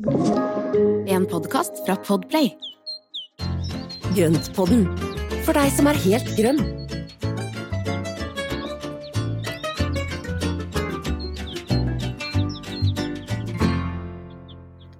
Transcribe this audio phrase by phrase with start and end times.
[0.00, 2.46] En podkast fra Podplay.
[4.16, 4.86] Grøntpodden,
[5.44, 6.62] for deg som er helt grønn.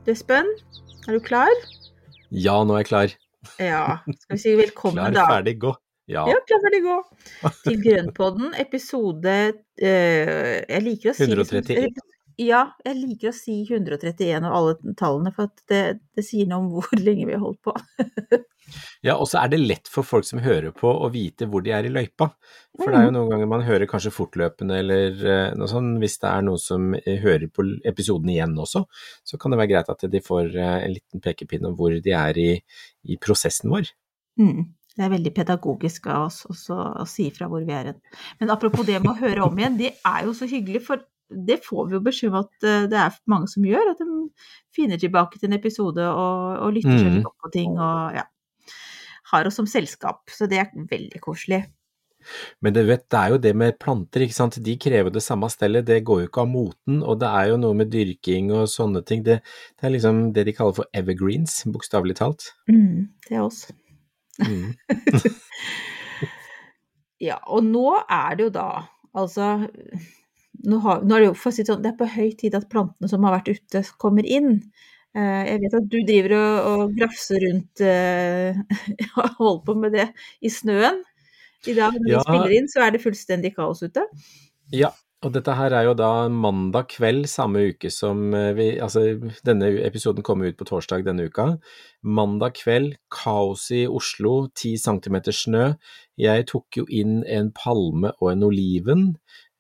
[0.05, 0.53] Espen,
[1.09, 1.49] er du klar?
[2.29, 3.17] Ja, nå er jeg klar.
[3.57, 3.83] Ja.
[4.05, 5.27] Skal vi si velkommen, Klar, da?
[5.33, 5.73] ferdig, gå.
[6.13, 6.27] Ja.
[6.29, 7.01] Ja, klar, ferdig, gå.
[7.65, 9.35] Til Grønnpodden, episode
[9.81, 12.05] eh, Jeg liker å si 131.
[12.41, 15.81] Ja, jeg liker å si 131 og alle tallene, for at det,
[16.17, 17.75] det sier noe om hvor lenge vi har holdt på.
[19.07, 21.75] ja, og så er det lett for folk som hører på å vite hvor de
[21.77, 22.31] er i løypa.
[22.79, 25.99] For det er jo noen ganger man hører kanskje fortløpende eller eh, noe sånt.
[26.01, 28.87] Hvis det er noen som eh, hører på episoden igjen også,
[29.27, 32.17] så kan det være greit at de får eh, en liten pekepinn om hvor de
[32.17, 32.51] er i,
[33.05, 33.93] i prosessen vår.
[34.41, 34.71] Mm.
[34.97, 38.01] Det er veldig pedagogisk av oss å si fra hvor vi er hen.
[38.41, 41.61] Men apropos det med å høre om igjen, det er jo så hyggelig, for det
[41.65, 43.93] får vi jo beskjed om at eh, det er mange som gjør.
[43.93, 44.07] At de
[44.77, 47.27] finner tilbake til en episode og, og lytter seg Mm.
[47.29, 48.27] opp på ting og ja.
[49.31, 50.25] Har oss som selskap.
[50.35, 51.61] Så det er veldig koselig.
[52.61, 54.59] Men du vet, det er jo det med planter, ikke sant.
[54.61, 56.99] De krever det samme stellet, det går jo ikke av moten.
[57.07, 59.23] Og det er jo noe med dyrking og sånne ting.
[59.25, 59.39] Det,
[59.79, 62.51] det er liksom det de kaller for evergreens, bokstavelig talt.
[62.69, 63.63] Mm, det er oss.
[64.43, 64.75] Mm.
[67.21, 68.69] Ja, og nå er det jo da
[69.19, 69.47] Altså
[70.67, 72.57] nå, har, nå er det jo for å si sånn, det er på høy tid
[72.59, 74.59] at plantene som har vært ute, kommer inn.
[75.17, 78.59] Eh, jeg vet at du driver og, og grafser rundt eh,
[79.41, 80.09] holder på med det
[80.45, 81.03] i snøen.
[81.69, 82.25] I dag når vi Ja.
[82.25, 84.07] spiller inn, så er det fullstendig kaos ute.
[84.73, 89.03] Ja, og dette her er jo da mandag kveld samme uke som eh, vi Altså,
[89.45, 91.51] denne episoden kommer ut på torsdag denne uka.
[92.01, 95.75] Mandag kveld, kaos i Oslo, ti centimeter snø.
[96.21, 99.05] Jeg tok jo inn en palme og en oliven.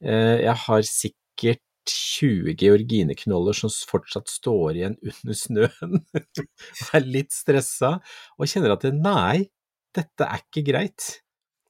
[0.04, 5.96] Eh, Jeg har sikkert 20 georgineknoller som fortsatt står igjen under snøen.
[6.40, 7.96] Og er litt stressa
[8.36, 9.48] og kjenner at nei,
[9.96, 11.08] dette er ikke greit.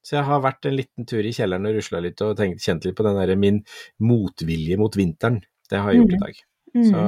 [0.05, 2.87] Så jeg har vært en liten tur i kjelleren og rusla litt og tenkt, kjent
[2.89, 3.61] litt på den der min
[4.03, 5.41] motvilje mot vinteren.
[5.71, 6.39] Det har jeg gjort i dag.
[6.71, 7.03] Så,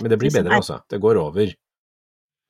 [0.00, 0.80] men det blir bedre, altså.
[0.90, 1.52] Det går over.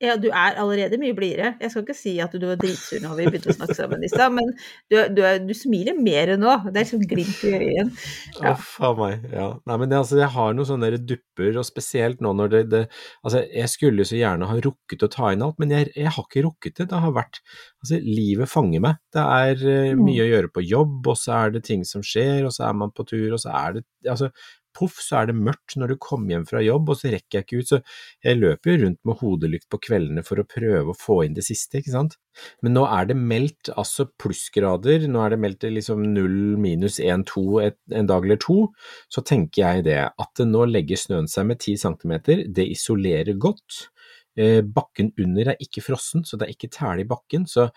[0.03, 1.53] Ja, du er allerede mye blidere.
[1.61, 4.09] Jeg skal ikke si at du var dritsur når vi begynte å snakke sammen i
[4.11, 4.49] stad, men
[4.91, 6.51] du, du, er- du smiler mer nå.
[6.75, 8.01] Det er sånn glimt i øyet.
[8.41, 8.51] Ja.
[8.51, 9.23] Uff a meg.
[9.31, 9.45] Ja.
[9.71, 12.81] Nei, men det, altså, jeg har noen sånne dupper, og spesielt nå når det, det
[13.23, 16.27] Altså, jeg skulle så gjerne ha rukket å ta inn alt, men jeg, jeg har
[16.27, 16.89] ikke rukket det.
[16.91, 17.39] Det har vært
[17.79, 18.99] Altså, livet fanger meg.
[19.15, 19.63] Det er
[19.95, 20.03] Mm.
[20.09, 22.75] mye å gjøre på jobb, og så er det ting som skjer, og så er
[22.83, 24.27] man på tur, og så er det Altså,
[24.75, 27.47] poff, så er det mørkt når du kommer hjem fra jobb, og så rekker jeg
[27.47, 27.71] ikke ut.
[27.71, 27.79] Så
[28.25, 31.45] jeg løper jo rundt med hodelykt på kveldene for å prøve å få inn det
[31.47, 32.19] siste, ikke sant.
[32.65, 37.23] Men nå er det meldt altså plussgrader, nå er det meldt liksom null, minus én,
[37.27, 38.57] to en dag eller to.
[39.11, 43.39] Så tenker jeg det, at det nå legger snøen seg med ti centimeter, det isolerer
[43.39, 43.85] godt.
[44.35, 47.45] Eh, bakken under er ikke frossen, så det er ikke tæle i bakken.
[47.47, 47.69] Så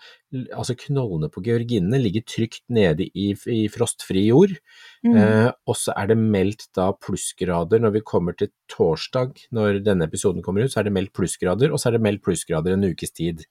[0.53, 4.57] altså knollene på georginene ligger trygt nede i, i frostfri jord.
[5.05, 5.15] Mm.
[5.15, 10.09] Eh, og så er det meldt da plussgrader når vi kommer til torsdag, når denne
[10.09, 12.89] episoden kommer ut, så er det meldt plussgrader, og så er det meldt plussgrader en
[12.91, 13.45] ukes tid.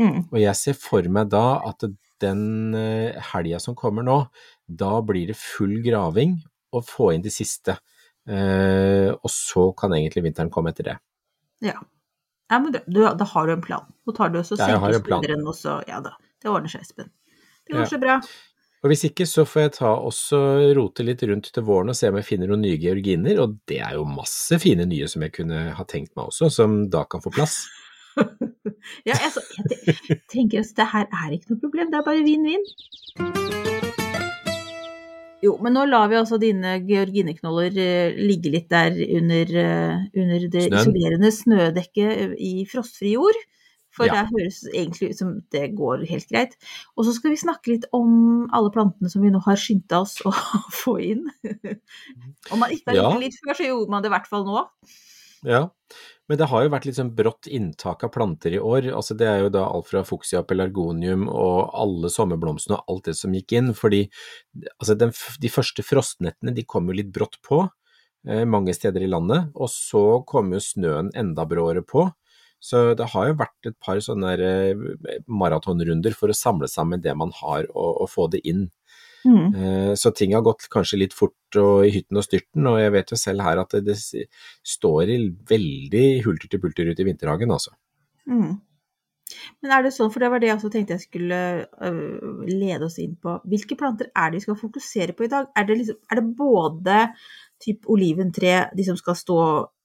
[0.00, 0.24] Mm.
[0.30, 1.84] Og jeg ser for meg da at
[2.24, 4.22] den eh, helga som kommer nå,
[4.64, 6.38] da blir det full graving
[6.74, 7.76] og få inn det siste.
[8.24, 10.96] Eh, og så kan egentlig vinteren komme etter det.
[11.64, 11.76] Ja.
[12.50, 13.86] Ja men du, da har du en plan.
[14.06, 15.22] Nå tar du og så Ja, jeg har senker en plan.
[15.22, 17.10] skulderen, og så Ja da, det ordner seg, Espen.
[17.64, 17.86] Det går Ja.
[17.92, 18.18] så bra.
[18.84, 20.38] Og hvis ikke, så får jeg ta også
[20.76, 23.78] rote litt rundt til våren og se om jeg finner noen nye georginer, og det
[23.80, 27.24] er jo masse fine nye som jeg kunne ha tenkt meg også, som da kan
[27.24, 27.62] få plass.
[29.08, 29.40] Ja, altså,
[29.88, 33.82] jeg tenker at det her er ikke noe problem, det er bare vinn-vinn.
[35.44, 40.46] Jo, men nå lar vi altså dine georgineknoller eh, ligge litt der under, eh, under
[40.48, 40.78] det Snøen.
[40.80, 43.36] isolerende snødekket i frostfri jord.
[43.94, 44.24] For Ja.
[44.24, 46.56] det høres egentlig ut som det går helt greit.
[46.98, 50.16] Og så skal vi snakke litt om alle plantene som vi nå har skynda oss
[50.26, 50.32] å
[50.82, 51.28] få inn.
[52.50, 53.12] Om man ikke har gjort Ja.
[53.20, 54.64] det litt før, så gjorde man det i hvert fall nå.
[55.44, 55.68] Ja,
[56.28, 58.88] men det har jo vært litt sånn brått inntak av planter i år.
[58.96, 63.16] Altså det er jo da alt fra fuksia, pelargonium og alle sommerblomstene og alt det
[63.18, 63.72] som gikk inn.
[63.76, 64.06] Fordi
[64.78, 69.10] altså den, de første frostnettene de kom jo litt brått på eh, mange steder i
[69.12, 72.08] landet, og så kom jo snøen enda bråere på.
[72.64, 74.84] Så det har jo vært et par sånne eh,
[75.28, 78.70] maratonrunder for å samle sammen det man har og, og få det inn.
[79.24, 79.54] Mm.
[79.54, 82.92] Eh, Så ting har gått kanskje litt fort og i hytten og styrten, og jeg
[82.92, 85.18] vet jo selv her at det, står i
[85.48, 87.74] veldig hulter til bulter ute i vinterhagen, altså.
[88.28, 88.60] Mm.
[89.62, 92.86] Men er det sånn, for det var det jeg også tenkte jeg skulle øh, lede
[92.86, 95.48] oss inn på, hvilke planter er det vi skal fokusere på i dag?
[95.56, 96.98] Er det, liksom, er det både
[97.64, 99.40] typ oliventre, de som skal stå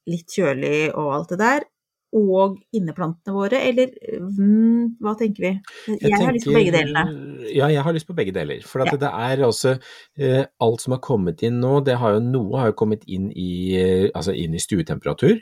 [0.10, 1.68] litt kjølig og alt det der,
[2.16, 5.52] og inneplantene våre, eller mm, hva tenker vi?
[5.92, 7.04] Jeg, jeg har lyst på begge delene.
[7.54, 8.64] Ja, jeg har lyst på begge deler.
[8.66, 8.96] For Ja.
[8.98, 9.76] det er altså
[10.18, 13.30] eh, Alt som har kommet inn nå, det har jo noe har jo kommet inn
[13.32, 15.38] i, eh, altså inn i stuetemperatur.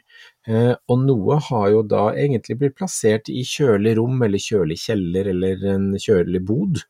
[0.48, 5.31] Eh, og noe har jo da egentlig blitt plassert i kjølig rom, eller kjølig kjeller,
[5.31, 6.84] eller en kjølig bod.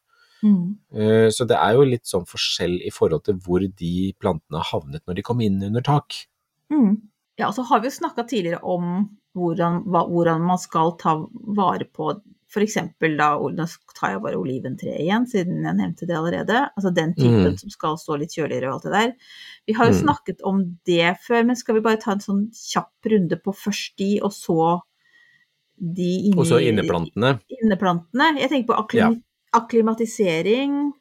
[0.45, 0.77] Mm.
[0.93, 4.69] Eh, så det er jo litt sånn forskjell i forhold til hvor de plantene har
[4.73, 6.17] havnet når de kom inn under tak.
[6.73, 6.97] Mm.
[7.37, 12.15] Ja, så har vi jo snakka tidligere om hvordan, hvordan man skal ta vare på
[12.49, 12.77] f.eks.
[12.99, 13.65] da, nå
[13.99, 16.61] tar jeg bare oliventreet igjen, siden jeg nevnte det allerede.
[16.77, 17.57] Altså den typen Mm.
[17.59, 19.11] som skal stå litt kjøligere og alt det der.
[19.67, 20.01] Vi har jo Mm.
[20.07, 23.97] snakket om det før, men skal vi bare ta en sånn kjapp runde på først
[23.97, 24.79] de, og så
[25.77, 27.39] de inni, Og så inneplantene.
[27.61, 28.39] inneplantene?
[28.39, 29.21] Jeg tenker på akklim,
[29.53, 30.91] akklimatisering,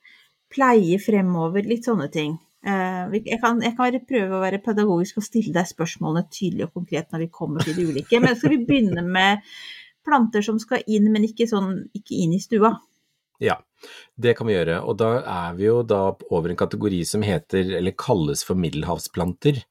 [0.51, 2.39] pleie fremover, litt sånne ting.
[2.67, 6.81] Eh, jeg, kan, jeg kan prøve å være pedagogisk og stille deg spørsmålene tydelig og
[6.81, 8.21] konkret når vi kommer til de ulike.
[8.23, 9.45] Men skal vi begynne med
[10.07, 12.75] planter som skal inn, men ikke, sånn, ikke inn i stua?
[13.43, 13.59] Ja,
[14.17, 14.81] det kan vi gjøre.
[14.89, 19.63] Og da er vi jo da over en kategori som heter, eller kalles for middelhavsplanter.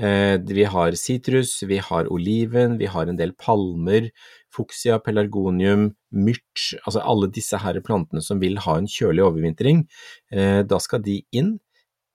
[0.00, 4.08] Eh, vi har sitrus, vi har oliven, vi har en del palmer,
[4.52, 6.72] fuksia, pelargonium, myrt.
[6.86, 9.84] altså alle disse her plantene som vil ha en kjølig overvintring.
[10.32, 11.58] Eh, da skal de inn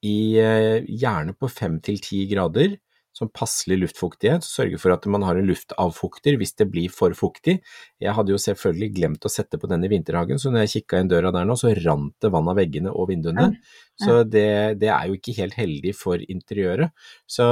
[0.05, 2.77] i eh, gjerne på fem til ti grader,
[3.17, 7.55] som passelig luftfuktighet, sørge for at man har en luftavfukter hvis det blir for fuktig.
[8.03, 11.01] Jeg hadde jo selvfølgelig glemt å sette på den i vinterhagen, så når jeg kikka
[11.01, 13.49] inn døra der nå, så rant det vann av veggene og vinduene.
[13.97, 16.93] Så det, det er jo ikke helt heldig for interiøret.
[17.25, 17.47] Så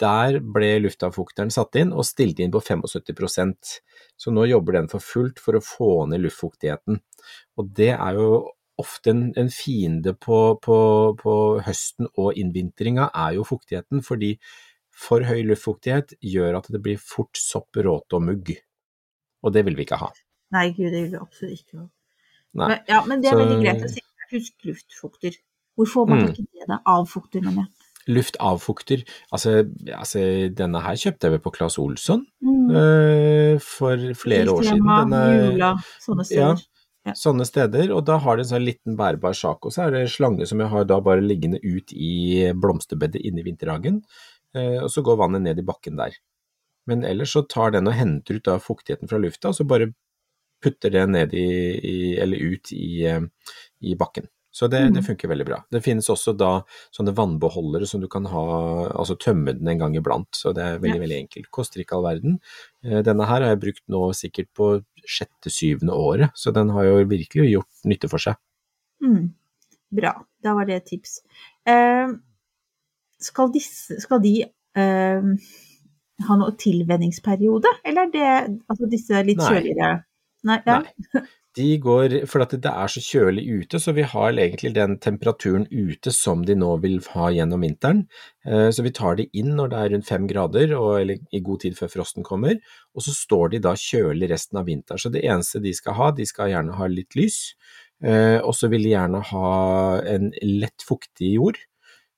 [0.00, 3.74] der ble luftavfukteren satt inn og stilt inn på 75%
[4.16, 7.02] Så nå jobber den for fullt for å få ned luftfuktigheten.
[7.60, 8.30] Og det er jo
[8.80, 10.78] ofte en, en fiende på, på,
[11.20, 11.34] på
[11.66, 14.02] høsten og innvintringa, er jo fuktigheten.
[14.06, 14.34] fordi
[15.00, 18.50] for høy luftfuktighet gjør at det blir fort sopp, råte og mugg.
[19.44, 20.10] Og det vil vi ikke ha.
[20.52, 21.86] Nei, gud, det vil vi absolutt ikke ha.
[22.58, 24.02] Men, ja, men det er Så- veldig greit å si.
[24.30, 25.36] Husk luftfukter.
[25.78, 26.26] Hvor får man Mm.
[26.30, 26.66] ikke det?
[26.68, 26.76] da?
[26.86, 28.14] Avfukter, mener jeg.
[28.14, 29.50] Luftavfukter, altså,
[29.94, 30.20] altså
[30.56, 32.70] denne her kjøpte jeg vel på Claes Olsson Mm.
[32.70, 34.86] uh, for flere år siden.
[34.86, 36.62] Denne- Jula, sånne steder.
[37.06, 37.12] Ja.
[37.16, 40.10] sånne steder, og da har de en sånn liten bærbar sak, og så er det
[40.12, 44.02] slange som jeg har da bare liggende ut i blomsterbedet inne i vinterhagen,
[44.54, 46.12] eh, og så går vannet ned i bakken der.
[46.86, 49.92] Men ellers så tar den og henter ut da fuktigheten fra lufta, og så bare
[50.60, 51.46] putter det ned i,
[51.80, 53.20] i eller ut i, eh,
[53.80, 54.28] i bakken.
[54.52, 55.06] Så det, det Mm.
[55.06, 55.64] funker veldig bra.
[55.70, 59.94] Det finnes også da sånne vannbeholdere som du kan ha, altså tømme den en gang
[59.96, 61.02] iblant, så det er veldig, Ja.
[61.06, 61.50] veldig enkelt.
[61.52, 62.40] Koster ikke all verden.
[62.84, 67.04] Eh, Denne her har jeg brukt nå sikkert på sjette-syvende året, så den har jo
[67.10, 68.38] virkelig gjort nytte for seg.
[69.04, 69.32] Mm.
[70.00, 70.14] Bra,
[70.44, 71.18] da var det et tips.
[71.68, 72.12] Eh,
[73.20, 75.30] skal, disse, skal de eh,
[76.28, 78.30] ha noe tilvenningsperiode, eller er det
[78.70, 79.50] altså disse litt Nei.
[79.50, 79.92] kjøligere?
[80.48, 80.58] Nei.
[80.66, 80.80] Ja.
[80.84, 81.24] Nei.
[81.58, 86.12] De går, for det er så kjølig ute, så vi har egentlig den temperaturen ute
[86.14, 88.04] som de nå vil ha gjennom vinteren.
[88.46, 90.70] Eh, Så vi tar de inn når det er rundt fem grader,
[91.00, 92.60] eller i god tid før frosten kommer,
[92.94, 94.98] og så står de da kjølig resten av vinteren.
[95.02, 97.40] Så det eneste de skal ha, de skal gjerne ha litt lys,
[98.04, 99.50] eh, og så vil de gjerne ha
[100.06, 101.58] en lett fuktig jord,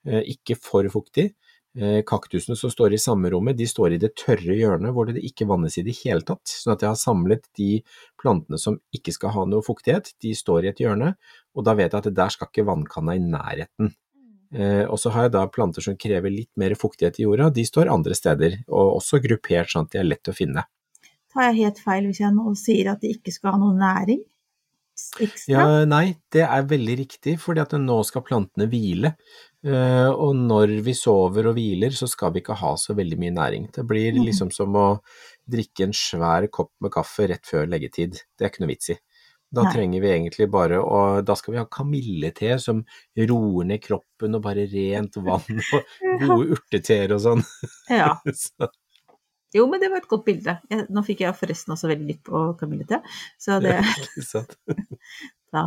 [0.07, 1.33] eh, ikke for fuktig.
[1.79, 5.23] Eh, Kaktusene som står i samme rommet, de står i det tørre hjørnet hvor det
[5.25, 6.45] ikke vannes i det hele tatt.
[6.49, 7.71] Sånn at jeg har samlet de
[8.21, 11.15] plantene som ikke skal ha noe fuktighet, de står i et hjørne,
[11.57, 13.95] og da vet jeg at der skal ikke vannkanna i nærheten.
[14.53, 17.65] Eh, og så har jeg da planter som krever litt mer fuktighet i jorda, de
[17.65, 20.67] står andre steder, og også gruppert sånn at de er lett å finne.
[21.33, 24.21] Tar jeg helt feil hvis jeg nå sier at de ikke skal ha noe næring
[25.21, 25.53] ekstra?
[25.53, 29.15] Ja, nei, det er veldig riktig, fordi at nå skal plantene hvile.
[29.65, 33.35] Eh, og når vi sover og hviler, så skal vi ikke ha så veldig mye
[33.37, 33.71] næring.
[33.73, 34.25] Det blir Mhm.
[34.27, 35.01] liksom som å
[35.49, 38.13] drikke en svær kopp med kaffe rett før leggetid.
[38.39, 38.99] Det er ikke noe vits i.
[39.53, 39.73] Da Nei.
[39.75, 42.85] trenger vi egentlig bare å Da skal vi ha kamillete som
[43.19, 45.83] roer ned kroppen og bare rent vann og
[46.21, 47.45] gode urteteer og sånn.
[47.91, 48.17] Ja.
[48.33, 48.69] Så,
[49.53, 50.57] Jo, men det var et godt bilde.
[50.71, 53.03] Jeg, nå fikk jeg forresten også veldig lytt på kamillete,
[53.41, 53.79] så det,
[54.33, 54.45] ja,
[55.55, 55.67] da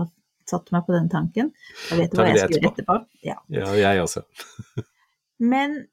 [0.49, 1.51] satte meg på den tanken.
[1.89, 2.97] Jeg vet du hva jeg skal gjøre etterpå.
[3.25, 3.37] Ja.
[3.53, 4.25] Ja, jeg også.
[5.53, 5.83] Men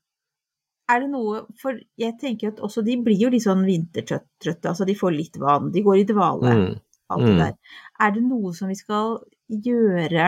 [0.93, 4.87] er det noe For jeg tenker at også de blir jo litt sånn vintertrøtte, altså
[4.89, 6.75] de får litt vann, de går i dvale, Mm.
[7.13, 7.41] alt det mm.
[7.41, 7.79] der.
[8.01, 9.19] Er det noe som vi skal
[9.53, 10.27] gjøre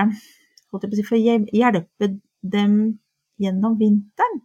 [0.74, 1.22] holdt jeg på å si, for å
[1.54, 2.10] hjelpe
[2.42, 2.74] dem
[3.40, 4.42] gjennom vinteren?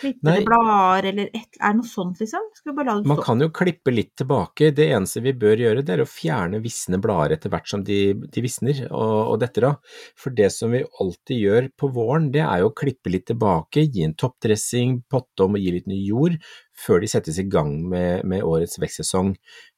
[0.00, 2.44] Klippe blader, eller et, er det noe sånt, liksom?
[2.56, 4.70] Skal vi bare la det Man kan jo klippe litt tilbake.
[4.76, 8.00] Det eneste vi bør gjøre, det er å fjerne visne blader etter hvert som de,
[8.28, 9.98] de visner og, og detter av.
[10.18, 13.86] For det som vi alltid gjør på våren, det er jo å klippe litt tilbake,
[13.88, 16.38] gi en toppdressing, potte om og gi litt ny jord,
[16.78, 19.32] før de settes i gang med, med årets vekstsesong.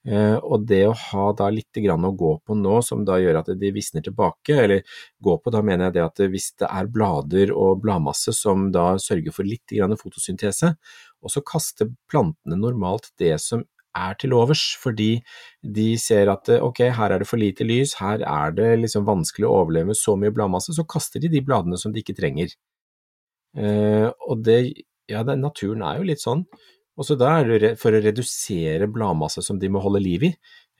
[0.08, 3.40] Eh, og det å ha da litt grann å gå på nå, som da gjør
[3.40, 4.84] at de visner tilbake, eller
[5.22, 8.92] gå på, da mener jeg det at hvis det er blader og bladmasse som da
[9.00, 10.74] sørger for litt grann fotosyntese,
[11.20, 13.64] og så kaster plantene normalt det som
[13.96, 15.16] er til overs, fordi
[15.62, 19.48] de ser at ok, her er det for lite lys, her er det liksom vanskelig
[19.48, 22.54] å overleve med så mye bladmasse, så kaster de de bladene som de ikke trenger.
[23.58, 24.60] Eh, og det,
[25.10, 26.44] ja, det, naturen er jo litt sånn.
[27.00, 30.30] Og så da er det for å redusere bladmasse som de må holde liv i,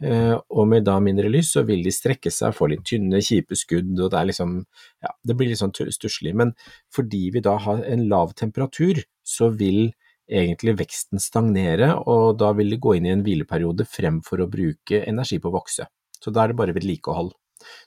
[0.04, 3.56] eh, og med da mindre lys, så vil de strekke seg, få litt tynne, kjipe
[3.56, 4.58] skudd, og det er liksom,
[5.06, 6.34] ja, det blir litt sånn stusslig.
[6.36, 6.52] Men
[6.92, 9.94] fordi vi da har en lav temperatur, så vil
[10.30, 15.00] egentlig veksten stagnere, og da vil de gå inn i en hvileperiode fremfor å bruke
[15.08, 15.88] energi på å vokse.
[16.20, 17.32] Så da er det bare vedlikehold.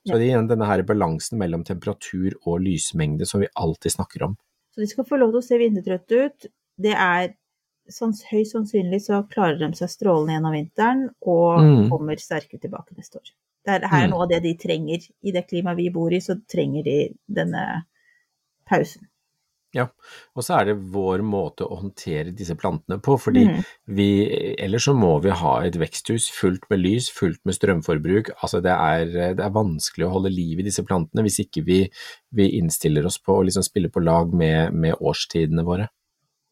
[0.03, 4.27] Så det er igjen denne her balansen mellom temperatur og lysmengde som vi alltid snakker
[4.27, 4.35] om.
[4.73, 6.51] Så de skal få lov til å se vintertrøtte ut.
[6.81, 7.33] Det er
[7.91, 11.87] sånn, høyst sannsynlig så klarer de seg strålende gjennom vinteren og mm.
[11.91, 13.33] kommer sterke tilbake neste år.
[13.63, 14.13] Det er, her er mm.
[14.13, 15.07] noe av det de trenger.
[15.23, 16.97] I det klimaet vi bor i, så trenger de
[17.31, 17.63] denne
[18.69, 19.07] pausen.
[19.73, 19.87] Ja,
[20.37, 23.55] og så er det vår måte å håndtere disse plantene på, fordi mm.
[23.97, 24.09] vi,
[24.61, 28.29] ellers så må vi ha et veksthus fullt med lys, fullt med strømforbruk.
[28.35, 31.79] Altså det er, det er vanskelig å holde liv i disse plantene hvis ikke vi,
[32.37, 35.89] vi innstiller oss på å liksom spille på lag med, med årstidene våre.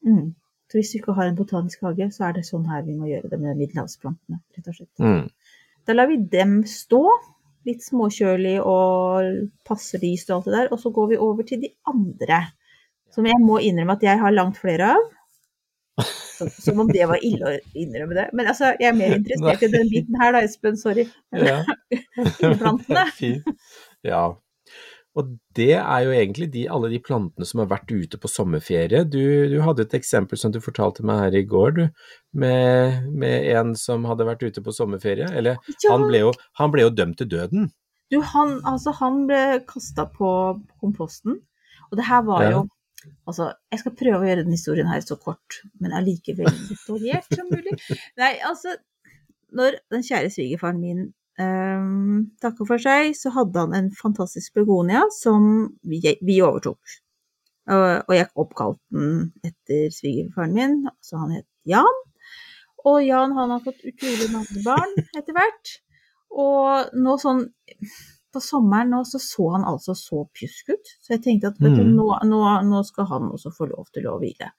[0.01, 0.31] Mm.
[0.71, 3.09] Så hvis vi ikke har en botanisk hage, så er det sånn her vi må
[3.09, 5.03] gjøre det med middelhavsplantene, rett og slett.
[5.03, 5.25] Mm.
[5.83, 7.01] Da lar vi dem stå,
[7.67, 11.59] litt småkjølig og passer lyst og alt det der, og så går vi over til
[11.65, 12.39] de andre,
[13.11, 15.09] som jeg må innrømme at jeg har langt flere av.
[16.07, 18.23] Som, som om det var ille å innrømme det.
[18.33, 20.79] Men altså, jeg er mer interessert i den biten her da, Espen.
[20.79, 21.03] Sorry.
[21.35, 21.59] Ja.
[23.19, 23.51] fint.
[24.07, 24.23] Ja,
[25.19, 29.03] og det er jo egentlig de, alle de plantene som har vært ute på sommerferie.
[29.03, 29.19] Du,
[29.51, 31.81] du, hadde et eksempel som du fortalte meg her i går, du,
[32.43, 35.27] med, med en som hadde vært ute på sommerferie.
[35.35, 35.91] Eller ja.
[35.91, 37.67] han, ble jo, han, ble jo, dømt til døden.
[38.11, 40.29] Du, han, altså, han ble kasta på
[40.79, 41.41] komposten,
[41.89, 42.53] og det her var ja.
[42.59, 42.69] jo
[43.25, 47.47] Altså, jeg skal prøve å gjøre den historien her så kort, men allikevel detaljert som
[47.49, 47.73] mulig.
[48.21, 48.75] Nei, altså,
[49.57, 51.07] når den kjære svigerfaren min
[51.41, 56.97] um, takke for seg, så hadde han en fantastisk begonia som vi, vi overtok.
[57.71, 61.99] Og, og, jeg oppkalte den etter svigerfaren min, så han het Jan.
[62.89, 65.75] Og Jan han har fått utrolig mange barn etter hvert.
[66.31, 67.45] Og nå sånn
[68.31, 71.73] på sommeren nå så så han altså så pjusk ut, så jeg tenkte at mm.
[71.75, 74.53] du, nå, nå, nå, skal han også få lov til å hvile.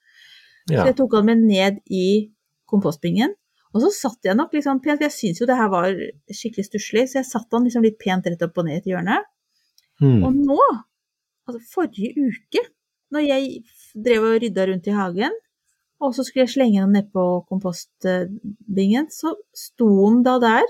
[0.68, 0.82] Ja.
[0.82, 2.28] Så jeg tok han med ned i
[2.68, 3.32] kompostbingen,
[3.72, 5.92] og så satt jeg nok liksom pent, jeg syns jo det her var
[6.28, 8.90] skikkelig stusslig, så jeg satt han liksom litt pent rett opp og ned i et
[8.92, 9.20] hjørne.
[10.02, 10.18] Mm.
[10.26, 10.58] Og nå,
[11.48, 12.66] altså forrige uke,
[13.12, 13.62] når jeg
[14.04, 15.38] drev og rydda rundt i hagen,
[16.02, 20.66] og så skulle jeg slenge den nedpå kompostbingen, så sto den da der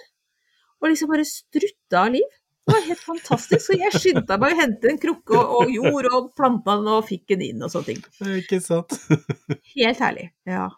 [0.82, 2.38] og liksom bare strutta av liv.
[2.66, 3.62] Det var helt fantastisk.
[3.64, 7.06] Så jeg skyndte meg å hente en krukke og, og jord og planta den og
[7.08, 8.02] fikk den inn og sånne ting.
[8.42, 8.94] Ikke sant?
[9.76, 10.28] helt herlig.
[10.46, 10.68] Ja.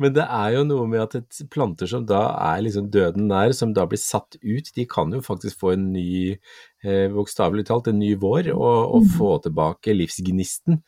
[0.00, 3.54] Men det er jo noe med at et planter som da er liksom døden nær,
[3.56, 6.36] som da blir satt ut, de kan jo faktisk få en ny,
[6.84, 9.10] eh, bokstavelig talt, en ny vår, og, og mm.
[9.16, 10.80] få tilbake livsgnisten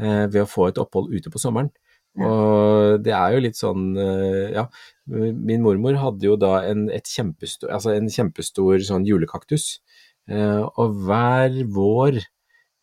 [0.00, 1.72] eh, ved å få et opphold ute på sommeren.
[2.14, 4.68] Og det er jo litt sånn, eh, ja,
[5.10, 9.80] min mormor hadde jo da en, kjempestor, altså en kjempestor sånn julekaktus,
[10.30, 12.22] eh, og hver vår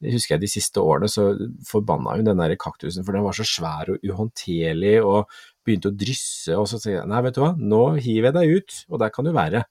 [0.01, 1.27] det husker jeg de siste årene, så
[1.67, 5.29] forbanna hun den der kaktusen, for den var så svær og uhåndterlig og
[5.65, 6.55] begynte å drysse.
[6.57, 9.13] Og så sier jeg nei, vet du hva, nå hiver jeg deg ut, og der
[9.13, 9.63] kan du være.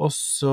[0.00, 0.52] Og så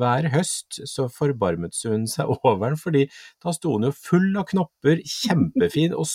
[0.00, 3.06] hver høst så forbarmet hun seg over den, fordi
[3.44, 6.08] da sto hun jo full av knopper, kjempefin og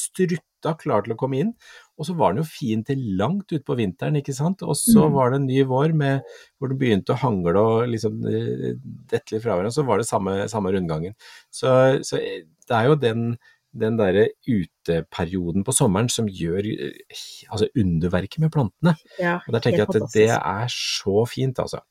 [0.62, 1.54] strutta klar til å komme inn.
[1.98, 4.62] Og så var den jo fin til langt utpå vinteren, ikke sant.
[4.64, 5.14] Og så mm.
[5.14, 6.28] var det en ny vår med,
[6.58, 8.76] hvor det begynte å hangle og liksom eh,
[9.12, 11.18] dette litt fra hverandre, så var det samme, samme rundgangen.
[11.50, 13.30] Så, så, eh, det er jo den,
[13.72, 18.98] den derre uteperioden på sommeren som gjør eh, altså underverket med plantene.
[19.22, 21.84] Ja, og der tenker jeg at det er så fint, altså.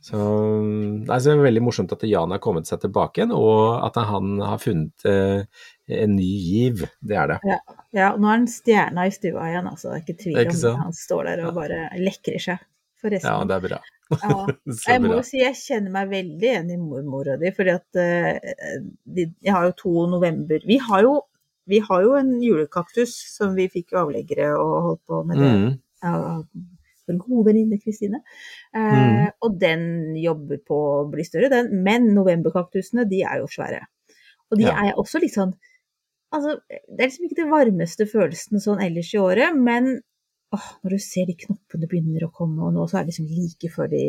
[0.00, 0.16] Så,
[1.04, 4.60] det er veldig morsomt at Jan har kommet seg tilbake igjen, og at han har
[4.62, 5.42] funnet eh,
[5.96, 6.84] en ny giv.
[7.00, 7.38] Det er det.
[7.48, 7.58] Ja,
[7.96, 9.90] ja nå er han stjerna i stua igjen, altså.
[9.90, 10.74] Det er ikke tvil om det.
[10.84, 12.66] Han står der og bare lekrer seg.
[13.00, 13.30] Forresten.
[13.32, 13.80] Ja, det er bra.
[14.10, 14.38] ja.
[14.90, 18.80] Jeg må jo si jeg kjenner meg veldig igjen i mormora di, fordi at uh,
[19.16, 21.14] de, jeg har jo to november Vi har jo,
[21.70, 25.54] vi har jo en julekaktus som vi fikk avleggere og holdt på med det.
[25.54, 25.70] Mm.
[26.04, 26.18] Ja,
[27.10, 28.22] vår gode venninne Kristine.
[28.74, 29.32] Eh, mm.
[29.46, 29.82] Og den
[30.20, 31.72] jobber på å bli større, den.
[31.86, 33.82] Men novemberkaktusene, de er jo svære.
[34.50, 34.76] Og de ja.
[34.84, 35.54] er også litt sånn
[36.30, 39.96] Altså, det er liksom ikke det varmeste følelsen sånn ellers i året, men
[40.54, 43.30] åh, når du ser de knoppene begynner å komme, og nå så er det liksom
[43.34, 44.04] like før de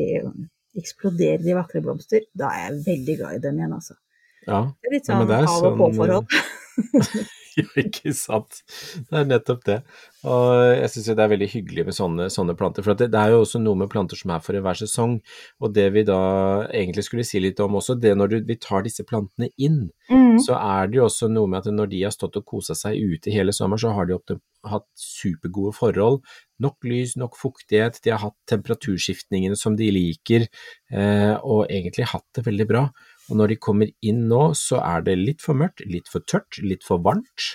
[0.78, 3.98] eksploderer i vakre blomster, da er jeg veldig glad i dem igjen, altså.
[4.46, 6.38] Ja, Det er litt Ja, men sånn av og sånn, på-forhold.
[7.58, 8.62] ja, ikke sant.
[9.10, 9.80] Det er nettopp det.
[10.28, 12.86] Og jeg syns det er veldig hyggelig med sånne, sånne planter.
[12.86, 15.18] For at det, det er jo også noe med planter som er for hver sesong.
[15.62, 16.22] Og det vi da
[16.70, 20.40] egentlig skulle si litt om også, det når du, vi tar disse plantene inn, Mm.
[20.44, 22.98] så er det jo også noe med at når de har stått og kosa seg
[23.00, 24.34] ute hele sommeren, så har de opp,
[24.68, 26.20] hatt supergode forhold.
[26.62, 30.48] Nok lys, nok fuktighet, de har hatt temperaturskiftningene som de liker,
[30.92, 32.84] eh, og egentlig hatt det veldig bra.
[33.31, 36.59] Og når de kommer inn nå, så er det litt for mørkt, litt for tørt,
[36.61, 37.47] litt for varmt.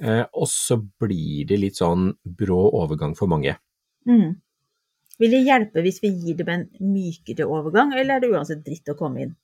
[0.00, 3.56] Eh, og så blir det litt sånn brå overgang for mange.
[4.06, 4.36] Mm.
[5.18, 8.94] Vil det hjelpe hvis vi gir dem en mykere overgang, eller er det uansett dritt
[8.94, 9.36] å komme inn?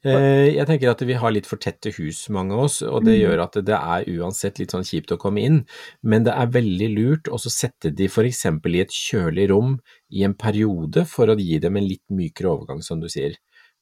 [0.00, 3.18] Eh, jeg tenker at vi har litt for tette hus, mange av oss, og det
[3.18, 3.20] Mm.
[3.20, 5.66] gjør at det er uansett litt sånn kjipt å komme inn.
[6.02, 8.46] Men det er veldig lurt å så sette de f.eks.
[8.46, 9.78] i et kjølig rom
[10.10, 13.36] i en periode for å gi dem en litt mykere overgang, som du sier.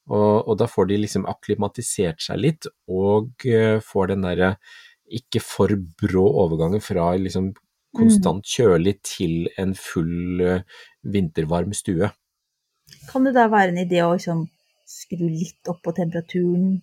[0.07, 4.53] Og, og da får de liksom akklimatisert seg litt, og eh, får den derre
[5.07, 7.53] ikke for brå overgangen fra liksom
[7.97, 10.63] konstant kjølig til en full eh,
[11.03, 12.11] vintervarm stue.
[13.09, 14.45] Kan det da være en idé å liksom
[14.87, 16.77] skru litt opp på temperaturen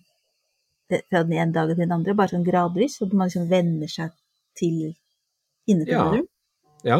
[0.85, 4.13] fra den ene dagen til den andre, bare sånn gradvis, så man liksom venner seg
[4.57, 4.93] til
[5.65, 6.27] innetemperaturen?
[6.85, 6.99] Ja,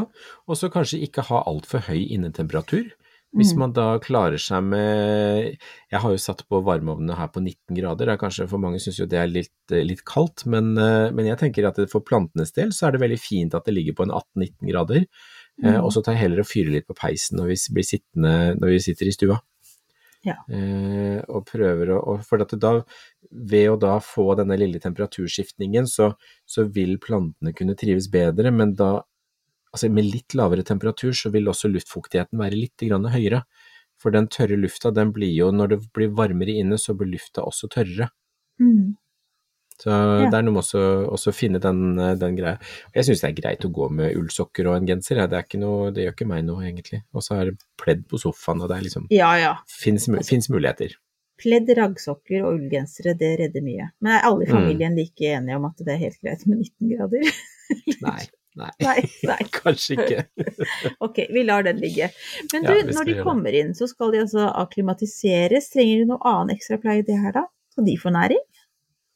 [0.49, 2.87] og så kanskje ikke ha altfor høy innetemperatur.
[3.35, 3.59] Hvis Mm.
[3.59, 5.57] man da klarer seg med
[5.91, 8.79] Jeg har jo satt på varmeovnene her på 19 grader, det er kanskje for mange
[8.79, 12.53] syns jo det er litt, litt kaldt, men, eh, men jeg tenker at for plantenes
[12.55, 15.05] del så er det veldig fint at det ligger på en 18-19 grader.
[15.63, 15.83] Eh, Mm.
[15.85, 18.67] og så tar jeg heller og fyrer litt på peisen når vi blir sittende når
[18.73, 19.39] vi sitter i stua.
[20.25, 20.33] Ja.
[20.49, 22.81] Eh, og prøver å og For at da,
[23.31, 26.15] ved å da få denne lille temperaturskiftningen, så,
[26.47, 29.03] så vil plantene kunne trives bedre, men da
[29.75, 33.43] altså med litt lavere temperatur så vil også luftfuktigheten være litt grann høyere.
[34.01, 37.43] For den tørre lufta, den blir jo, når det blir varmere inne, så blir lufta
[37.47, 38.09] også tørrere.
[38.59, 38.95] Mm.
[39.79, 40.29] Så Ja.
[40.31, 40.63] det er noe med
[41.11, 42.57] også finne den, den greia.
[42.95, 45.27] Jeg syns det er greit å gå med ullsokker og en genser, ja.
[45.27, 47.01] det, noe, det gjør ikke meg noe, egentlig.
[47.13, 49.55] Og så er det pledd på sofaen, og det er liksom Ja ja.
[49.67, 50.95] Fins Altså- muligheter.
[51.37, 53.89] Pledd, raggsokker og ullgensere, det redder mye.
[53.99, 54.55] Men er alle i Mm.
[54.55, 57.31] familien like enige om at det er helt greit med 19 grader?
[58.01, 58.23] Nei.
[58.55, 58.71] Nei.
[58.81, 59.39] Nei, nei.
[59.59, 60.25] Kanskje ikke.
[61.05, 62.09] Ok, vi lar den ligge.
[62.53, 65.71] Men du, ja, når de kommer inn, så skal de altså akklimatiseres.
[65.73, 67.45] Trenger de noe annen ekstra pleie i det her, da?
[67.75, 68.43] Skal de få næring?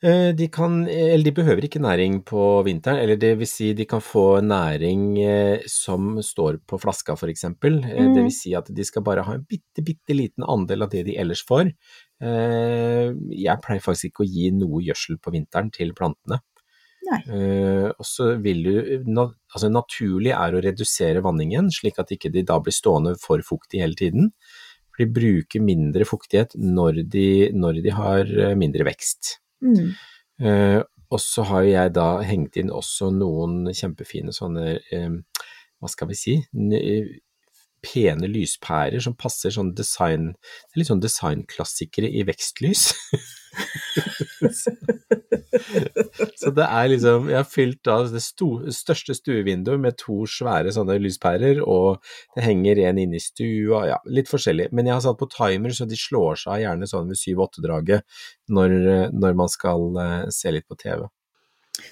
[0.04, 3.84] Eh, De, kan, eller de behøver ikke næring på vinteren, eller det vil si de
[3.88, 7.82] kan få næring eh, som står på flaska for eksempel.
[7.84, 8.13] Eh, Mm.
[8.15, 11.04] Det vil si at de skal bare ha en bitte, bitte liten andel av det
[11.10, 11.71] de ellers får.
[12.19, 16.39] Jeg pleier faktisk ikke å gi noe gjødsel på vinteren til plantene.
[17.17, 18.74] Eh, Og så vil du,
[19.10, 23.41] na- altså naturlig er å redusere vanningen, slik at ikke de da blir stående for
[23.45, 24.32] fuktig hele tiden.
[24.93, 29.39] For de bruker mindre fuktighet når de, når de har eh, mindre vekst.
[29.63, 29.93] Mm.
[30.39, 35.43] Uh, og så har jeg da hengt inn også noen kjempefine sånne, uh,
[35.82, 36.36] hva skal vi si,
[37.86, 42.89] pene lyspærer som passer sånn design, det er litt sånn designklassikere i vekstlys.
[46.39, 50.74] så, det er liksom, jeg har fylt da det sto, største stuevinduet med to svære
[50.76, 52.00] sånne lyspærer, og
[52.36, 54.70] det henger en inne i stua, ja, litt forskjellig.
[54.74, 58.22] Men jeg har satt på timer, så de slår seg av gjerne sånn ved 7-8-draget
[58.56, 58.78] når,
[59.15, 61.08] når man skal eh, se litt på TV.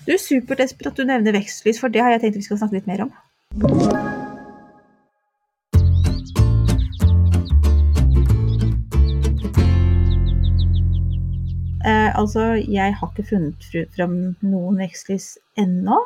[0.07, 2.81] Du, Supert, Espen, at du nevner vekstlys, for det har jeg tenkt vi skal snakke
[2.81, 4.26] litt mer om.
[12.17, 15.97] Altså, jeg har ikke funnet fram noen vekstlys ennå,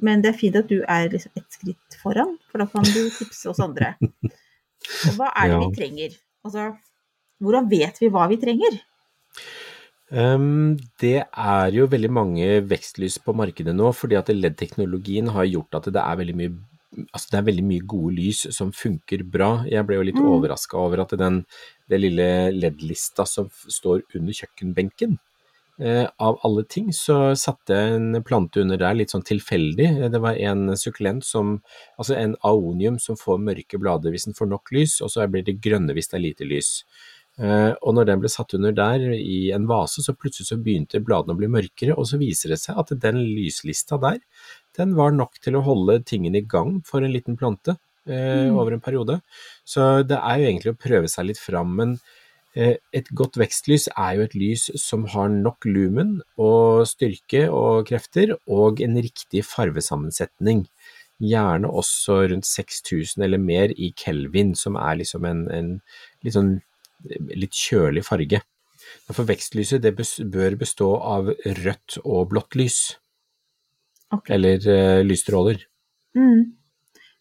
[0.00, 3.02] men det er fint at du er liksom et skritt foran, for da kan du
[3.20, 3.94] tipse oss andre.
[4.00, 5.64] Og hva er det Ja.
[5.66, 6.16] vi trenger?
[6.44, 6.70] Altså,
[7.40, 8.80] hvordan vet vi hva vi trenger?
[10.10, 15.76] Um, det er jo veldig mange vekstlys på markedet nå, fordi at LED-teknologien har gjort
[15.78, 16.56] at det er veldig mye
[17.14, 19.62] Altså det er veldig mye gode lys som funker bra.
[19.70, 20.26] Jeg ble jo litt Mm.
[20.26, 21.36] overraska over at den
[21.88, 25.14] den lille LED-lista som står under kjøkkenbenken,
[25.80, 30.10] av alle ting, så satte jeg en plante under der litt sånn tilfeldig.
[30.12, 31.54] Det var en sukkulent som
[31.98, 35.44] Altså en aonium som får mørke blader hvis den får nok lys, og så blir
[35.46, 36.70] det grønne hvis det er lite lys.
[37.40, 41.00] Eh, og når den ble satt under der i en vase, så plutselig så begynte
[41.00, 44.18] bladene å bli mørkere, og så viser det seg at den lyslista der,
[44.76, 47.76] den var nok til å holde tingene i gang for en liten plante
[48.08, 48.56] eh, Mm.
[48.58, 49.20] over en periode.
[49.64, 52.00] Så det er jo egentlig å prøve seg litt fram, men eh,
[52.54, 58.34] et godt vekstlys er jo et lys som har nok lumen og styrke og krefter,
[58.50, 60.64] og en riktig farvesammensetning.
[61.20, 65.70] Gjerne også rundt 6000 eller mer i kelvin, som er liksom en, en
[66.24, 66.56] litt sånn
[67.36, 68.42] litt kjølig farge.
[69.10, 71.30] For vekstlyset det bør bestå av
[71.62, 72.80] rødt og blått lys,
[74.10, 74.34] Okay.
[74.34, 75.60] eller uh, lysstråler.
[76.18, 76.56] Mm.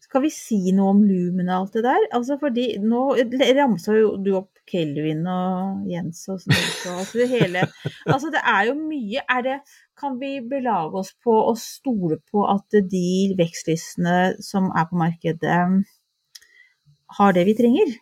[0.01, 2.05] Skal vi si noe om lumen og alt det der?
[2.17, 3.03] Altså fordi nå
[3.59, 6.57] ramsa jo du opp Kelvin og Jens og sånn.
[6.79, 7.63] Så, altså det hele
[8.05, 9.55] Altså det er jo mye Er det
[9.99, 15.57] Kan vi belage oss på å stole på at de vekstlistene som er på markedet,
[17.19, 17.97] har det vi trenger?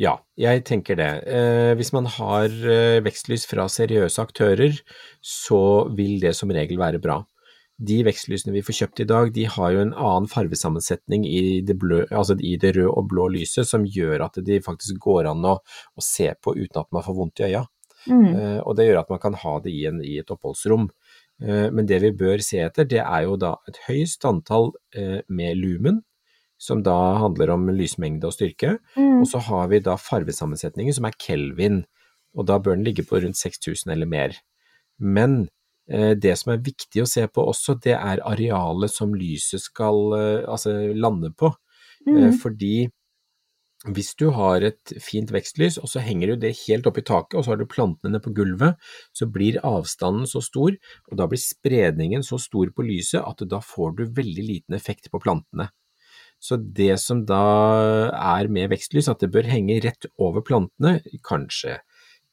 [0.00, 1.10] Ja, jeg tenker det.
[1.28, 4.80] Eh, hvis man har eh, vekstlys fra seriøse aktører,
[5.22, 5.62] så
[5.94, 7.20] vil det som regel være bra.
[7.82, 11.74] De vekstlysene vi får kjøpt i dag, de har jo en annen farvesammensetning i det,
[11.80, 15.42] blø, altså i det røde og blå lyset, som gjør at de faktisk går an
[15.48, 17.64] å, å se på uten at man får vondt i øya.
[18.10, 18.28] Mm.
[18.34, 20.88] Uh, og det gjør at man kan ha det i, en, i et oppholdsrom.
[21.42, 25.20] Uh, men det vi bør se etter, det er jo da et høyst antall uh,
[25.30, 26.02] med lumen,
[26.62, 28.76] som da handler om lysmengde og styrke.
[28.94, 29.24] Mm.
[29.24, 31.82] Og så har vi da farvesammensetningen som er kelvin,
[32.38, 34.38] og da bør den ligge på rundt 6000 eller mer.
[35.02, 35.48] Men
[36.16, 40.48] det som er viktig å se på også, det er arealet som lyset skal eh,
[40.48, 41.52] altså lande på.
[42.06, 42.32] Eh, Mm.
[42.34, 42.90] fordi
[43.94, 47.34] hvis du har et fint vekstlys, og så henger du det helt opp i taket,
[47.38, 48.78] og så har du plantene nede på gulvet,
[49.14, 50.74] så blir avstanden så stor,
[51.10, 55.10] og da blir spredningen så stor på lyset at da får du veldig liten effekt
[55.10, 55.68] på plantene.
[56.42, 57.42] Så det som da
[58.10, 61.80] er med vekstlys, at det bør henge rett over plantene, kanskje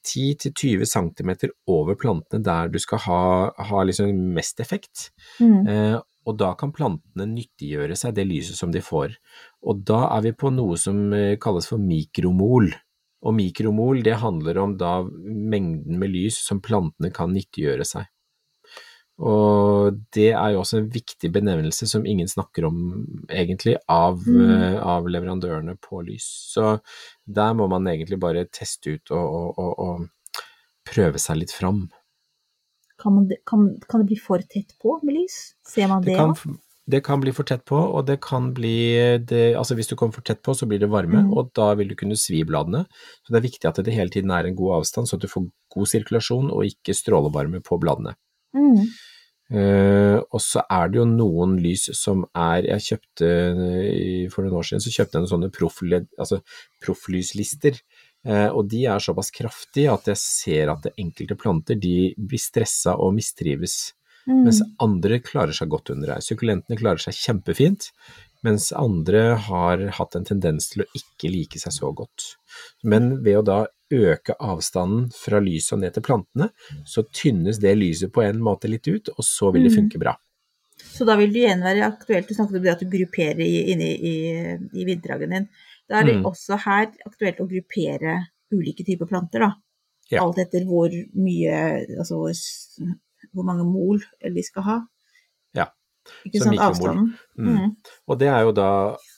[0.06, 1.32] 10-20 cm
[1.70, 5.10] over plantene der du skal ha, ha liksom mest effekt.
[5.40, 5.68] Mm.
[5.68, 5.98] Eh,
[6.30, 9.16] og da kan plantene nyttiggjøre seg det lyset som de får.
[9.66, 12.70] Og da er vi på noe som eh, kalles for mikromol.
[13.26, 18.08] Og mikromol det handler om da mengden med lys som plantene kan nyttiggjøre seg.
[19.20, 22.78] Og det er jo også en viktig benevnelse som ingen snakker om
[23.28, 24.52] egentlig av, Mm.
[24.52, 26.28] eh, av leverandørene på lys.
[26.54, 26.80] Så
[27.28, 30.08] der må man egentlig bare teste ut og, og, og,
[30.90, 31.90] prøve seg litt fram.
[32.98, 35.54] Kan, man, kan, kan det bli for tett på med lys?
[35.68, 36.58] Ser man Det det kan,
[36.90, 40.14] det kan bli for tett på, og det kan bli det, Altså hvis du kommer
[40.16, 41.34] for tett på, så blir det varme, Mm.
[41.38, 42.86] og da vil du kunne svi bladene.
[43.24, 45.28] Så det er viktig at det hele tiden er en god avstand, så at du
[45.28, 48.16] får god sirkulasjon og ikke strålevarme på bladene.
[48.56, 48.88] Mm.
[49.50, 53.30] Eh, og så er det jo noen lys som er Jeg kjøpte
[54.30, 56.42] for noen år siden så kjøpte jeg noen sånne proffled, altså
[56.84, 57.80] profflyslister.
[58.28, 62.42] Uh, og de er såpass kraftige at jeg ser at det enkelte planter de blir
[62.42, 63.94] stressa og mistrives.
[64.28, 64.42] Mm.
[64.44, 66.26] Mens andre klarer seg godt under her.
[66.26, 67.90] Sukkulentene klarer seg kjempefint,
[68.46, 72.34] mens andre har hatt en tendens til å ikke like seg så godt.
[72.84, 73.60] Men ved å da
[73.92, 76.50] øke avstanden fra lyset og ned til plantene,
[76.86, 79.78] så tynnes det lyset på en måte litt ut, og så vil det Mm.
[79.84, 80.16] funke bra.
[80.80, 83.72] Så da vil det igjen være aktuelt, du snakket om det at du grupperer i,
[83.74, 84.14] inne i,
[84.74, 85.50] i vinddragen din.
[85.90, 86.26] Da er det Mm.
[86.26, 89.54] også her aktuelt å gruppere ulike typer planter, da.
[90.12, 90.24] Ja.
[90.24, 92.34] Alt etter hvor mye, altså hvor,
[93.34, 94.78] hvor mange mol de skal ha.
[95.54, 95.68] Ja,
[96.26, 96.70] Ikke så sant, mikromol.
[96.72, 97.14] avstanden.
[97.38, 97.58] Mm.
[97.58, 97.76] Mm.
[98.08, 98.70] Og det er jo da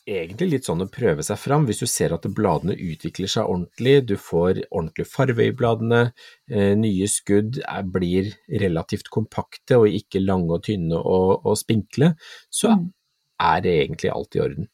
[0.08, 4.06] egentlig litt sånn å prøve seg fram, hvis du ser at bladene utvikler seg ordentlig,
[4.10, 6.14] du får ordentlig farve i bladene,
[6.50, 12.16] eh, nye skudd er, blir relativt kompakte og ikke lange og tynne og, og spinkle,
[12.50, 12.94] så Mm.
[13.40, 14.70] er det egentlig alt i orden.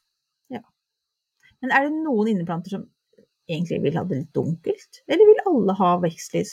[1.61, 2.83] Men er det noen inneplanter som
[3.49, 6.51] egentlig vil ha det litt dunkelt, eller vil alle ha vekstlys?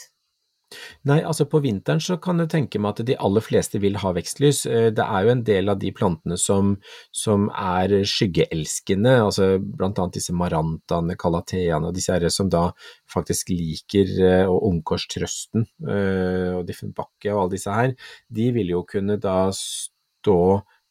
[1.05, 4.11] Nei, altså på vinteren så kan du tenke meg at de aller fleste vil ha
[4.15, 4.63] vekstlys.
[4.65, 6.75] Eh, Det er jo en del av de plantene som,
[7.13, 12.71] som er skyggeelskende, altså blant annet disse marantaene, calateaene og disse herre som da
[13.11, 17.93] faktisk liker, eh, og ungkorstrøsten eh, og Diffenbakke og alle disse her,
[18.33, 20.39] de vil jo kunne da stå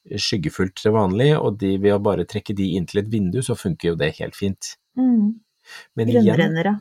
[0.04, 3.56] skyggefullt til vanlig, og de ved å bare trekke de inn til et vindu, så
[3.58, 4.74] funker jo det helt fint.
[5.00, 5.40] Mm.
[5.96, 6.74] Grønnrennere.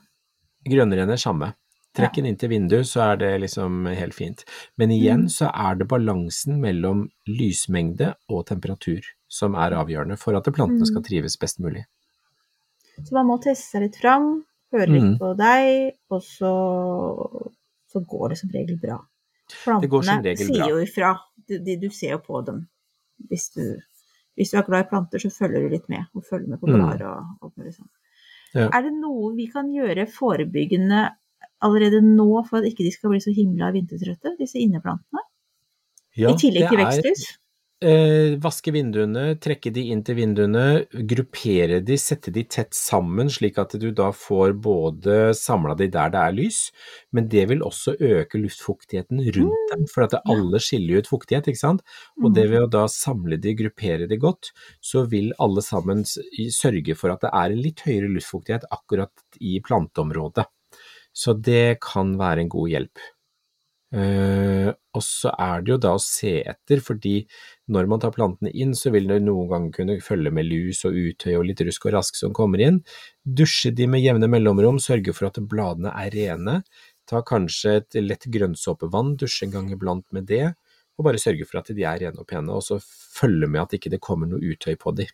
[0.68, 1.54] grønnrenner samme.
[1.94, 4.44] Trekk den inn til vinduet, så er det liksom helt fint.
[4.78, 5.30] Men igjen Mm.
[5.30, 11.02] så er det balansen mellom lysmengde og temperatur som er avgjørende for at plantene skal
[11.02, 11.06] Mm.
[11.08, 11.86] trives best mulig.
[13.04, 15.18] Så man må teste seg litt fram, høre litt Mm.
[15.20, 17.54] på deg, og så,
[17.92, 19.00] så går det som regel bra.
[19.64, 20.68] Plantene regel sier bra.
[20.70, 21.20] jo ifra.
[21.48, 22.68] Du, du ser jo på dem.
[23.30, 23.78] Hvis du,
[24.38, 26.68] hvis du er glad i planter, så følger du litt med, og følger med på
[26.72, 27.90] blader og alt mulig sånn.
[28.56, 28.70] Ja.
[28.74, 31.10] Er det noe vi kan gjøre forebyggende
[31.66, 35.26] allerede nå for at ikke de skal bli så himla vintertrøtte, disse inneplantene?
[36.14, 37.24] Ja, I tillegg til veksthus?
[37.84, 40.64] eh, vaske vinduene, trekke de inn til vinduene,
[41.10, 46.14] gruppere de, sette de tett sammen slik at du da får både samla de der
[46.14, 46.62] det er lys,
[47.16, 51.64] men det vil også øke luftfuktigheten rundt dem, for at alle skiller ut fuktighet, ikke
[51.64, 51.84] sant?
[52.22, 56.98] Og det ved å da samle de, gruppere de godt, så vil alle sammen sørge
[57.00, 60.48] for at det er en litt høyere luftfuktighet akkurat i planteområdet.
[61.14, 63.04] Så det kan være en god hjelp.
[63.94, 67.20] Uh, og så er det jo da å se etter, fordi
[67.70, 70.98] når man tar plantene inn, så vil det noen ganger kunne følge med lus og
[70.98, 72.82] utøy og litt rusk og rask som kommer inn.
[73.22, 76.60] Dusje de med jevne mellomrom, sørge for at bladene er rene.
[77.10, 80.48] Ta kanskje et lett grønnsåpevann, dusje en gang iblant med det,
[80.98, 83.78] og bare sørge for at de er rene og pene, og så følge med at
[83.78, 85.06] ikke det kommer noe utøy på de.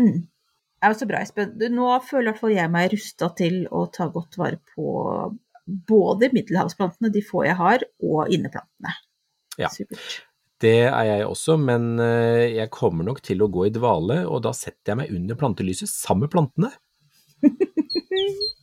[0.00, 0.24] Mm.
[0.84, 1.54] Ja, så bra, Espen.
[1.56, 4.84] Du, Nå føler i hvert fall jeg meg rusta til å ta godt vare på
[5.88, 8.92] både middelhavsplantene, de få jeg har, og inneplantene.
[9.56, 9.70] Ja.
[9.72, 10.18] Supert.
[10.60, 14.44] Det er jeg også, men eh, jeg kommer nok til å gå i dvale, og
[14.44, 16.74] da setter jeg meg under plantelyset sammen med plantene.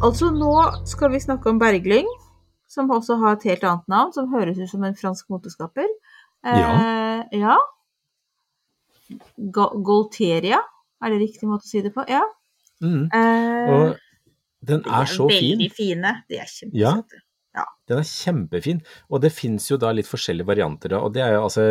[0.00, 0.54] Altså, nå
[0.88, 2.06] skal vi snakke om berglyng,
[2.70, 5.88] som også har et helt annet navn, som høres ut som en fransk moteskaper.
[6.46, 7.56] Eh, ja.
[9.36, 10.60] Golteria,
[11.02, 12.04] er det riktig måte å si det på?
[12.08, 12.22] Ja.
[12.80, 13.08] Mm.
[13.12, 13.98] Eh, Og
[14.62, 15.58] den er, er så fin.
[15.58, 16.14] Veldig fine.
[16.30, 16.94] De er Ja.
[17.50, 17.64] Ja.
[17.90, 18.80] Den er kjempefin,
[19.10, 20.92] og det fins jo da litt forskjellige varianter.
[20.92, 21.64] da, og det er jo altså,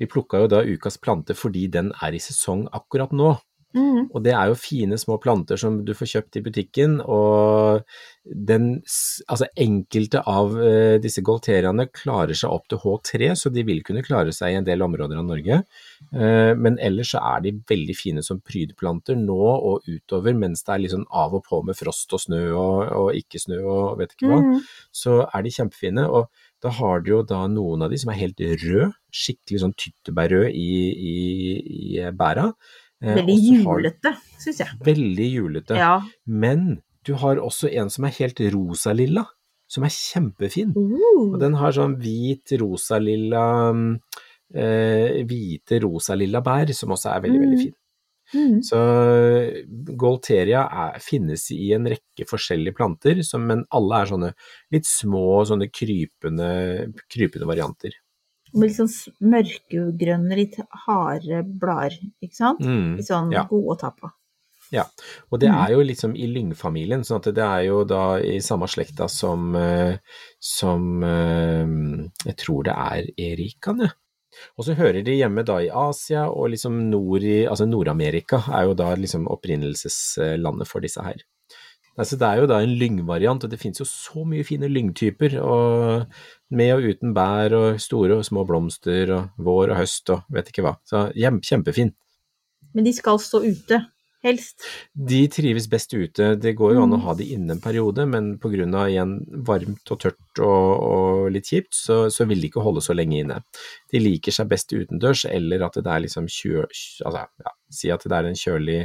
[0.00, 3.34] Vi plukka jo da ukas plante fordi den er i sesong akkurat nå.
[3.74, 4.10] Mhm.
[4.14, 7.82] Og det er jo fine små planter som du får kjøpt i butikken, og
[8.24, 8.68] den,
[9.28, 14.04] altså enkelte av eh, disse golteriaene klarer seg opp til H3, så de vil kunne
[14.06, 15.60] klare seg i en del områder av Norge.
[16.14, 20.76] Eh, men ellers så er de veldig fine som prydplanter nå og utover, mens det
[20.76, 24.14] er sånn av og på med frost og snø og, og ikke snø og vet
[24.14, 24.40] ikke hva.
[24.46, 24.64] Mm.
[24.94, 26.30] Så er de kjempefine, og
[26.64, 30.54] da har du jo da noen av de som er helt røde, skikkelig sånn tyttebærrød
[30.56, 30.70] i,
[31.10, 31.16] i,
[31.98, 32.48] i bæra.
[33.04, 34.76] Eh, Veldig julete, syns jeg.
[34.86, 35.76] Veldig julete.
[35.78, 35.98] Ja.
[36.24, 39.26] Men du har også en som er helt rosalilla,
[39.68, 40.72] som er kjempefin.
[40.76, 41.34] Uh.
[41.34, 43.44] Og den har sånn hvit rosalilla
[43.76, 43.88] mm,
[44.56, 47.64] eh, Hvite rosalilla bær, som også er veldig, veldig Mm.
[47.64, 47.74] fin.
[48.34, 48.62] Mm.
[48.64, 48.78] Så
[50.00, 54.30] Golteria er, finnes i en rekke forskjellige planter, som, men alle er sånne
[54.74, 56.48] litt små, sånne krypende,
[57.12, 57.92] krypende varianter.
[58.54, 62.60] Med litt sånn mørkegrønne, litt harde blader, ikke sant?
[62.62, 63.44] Mm, Litt sånn ja.
[63.50, 64.10] gode å ta på.
[64.72, 64.84] Ja,
[65.30, 65.58] Og det Mm.
[65.64, 69.54] er jo liksom i lyngfamilien, sånn at det er jo da i samme slekta som,
[69.54, 69.98] eh,
[70.40, 71.66] som eh,
[72.24, 73.92] jeg tror det er erikaen, jeg.
[74.58, 78.64] Og så hører de hjemme da i Asia og liksom nord i, altså Nord-Amerika er
[78.66, 81.14] jo da liksom opprinnelseslandet for disse her.
[81.94, 85.36] Altså det er jo da en lyngvariant, og det finnes jo så mye fine lyngtyper,
[85.44, 86.06] og
[86.54, 90.50] med og uten bær og store og små blomster og vår og høst og vet
[90.50, 90.76] ikke hva.
[90.88, 91.94] Så kjempefin.
[92.74, 93.78] Men de skal stå ute,
[94.24, 94.64] helst.
[94.94, 96.32] De trives best ute.
[96.40, 98.66] Det går jo an å ha de inne en periode, men pga.
[98.88, 102.96] igjen varmt og tørt og, og litt kjipt, så, så vil de ikke holde så
[102.96, 103.40] lenge inne.
[103.92, 106.64] De liker seg best utendørs, eller at det er liksom kjø...
[106.66, 108.80] Altså, ja, si at det er en kjølig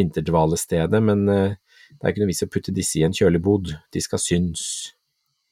[0.00, 1.58] vinterdvalestede, men eh,
[1.90, 3.72] det er ikke noe vits å putte disse i en kjølig bod.
[3.92, 4.62] De skal synes.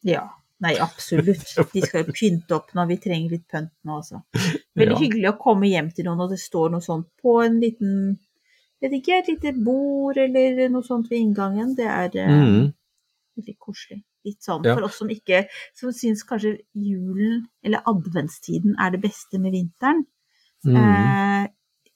[0.07, 0.29] Ja.
[0.61, 1.53] Nei, absolutt.
[1.73, 4.23] De skal jo pynte opp når vi trenger litt pynt nå også.
[4.79, 4.99] Veldig Ja.
[4.99, 8.19] hyggelig å komme hjem til noen, og det står noe sånt på en liten
[8.81, 11.75] Vet ikke, et lite bord eller noe sånt ved inngangen.
[11.75, 12.73] Det er eh, Mm.
[13.37, 14.05] veldig koselig.
[14.25, 14.75] Litt sånn Ja.
[14.77, 20.05] for oss som ikke Som syns kanskje julen eller adventstiden er det beste med vinteren.
[20.65, 20.77] Mm.
[20.77, 21.49] Eh,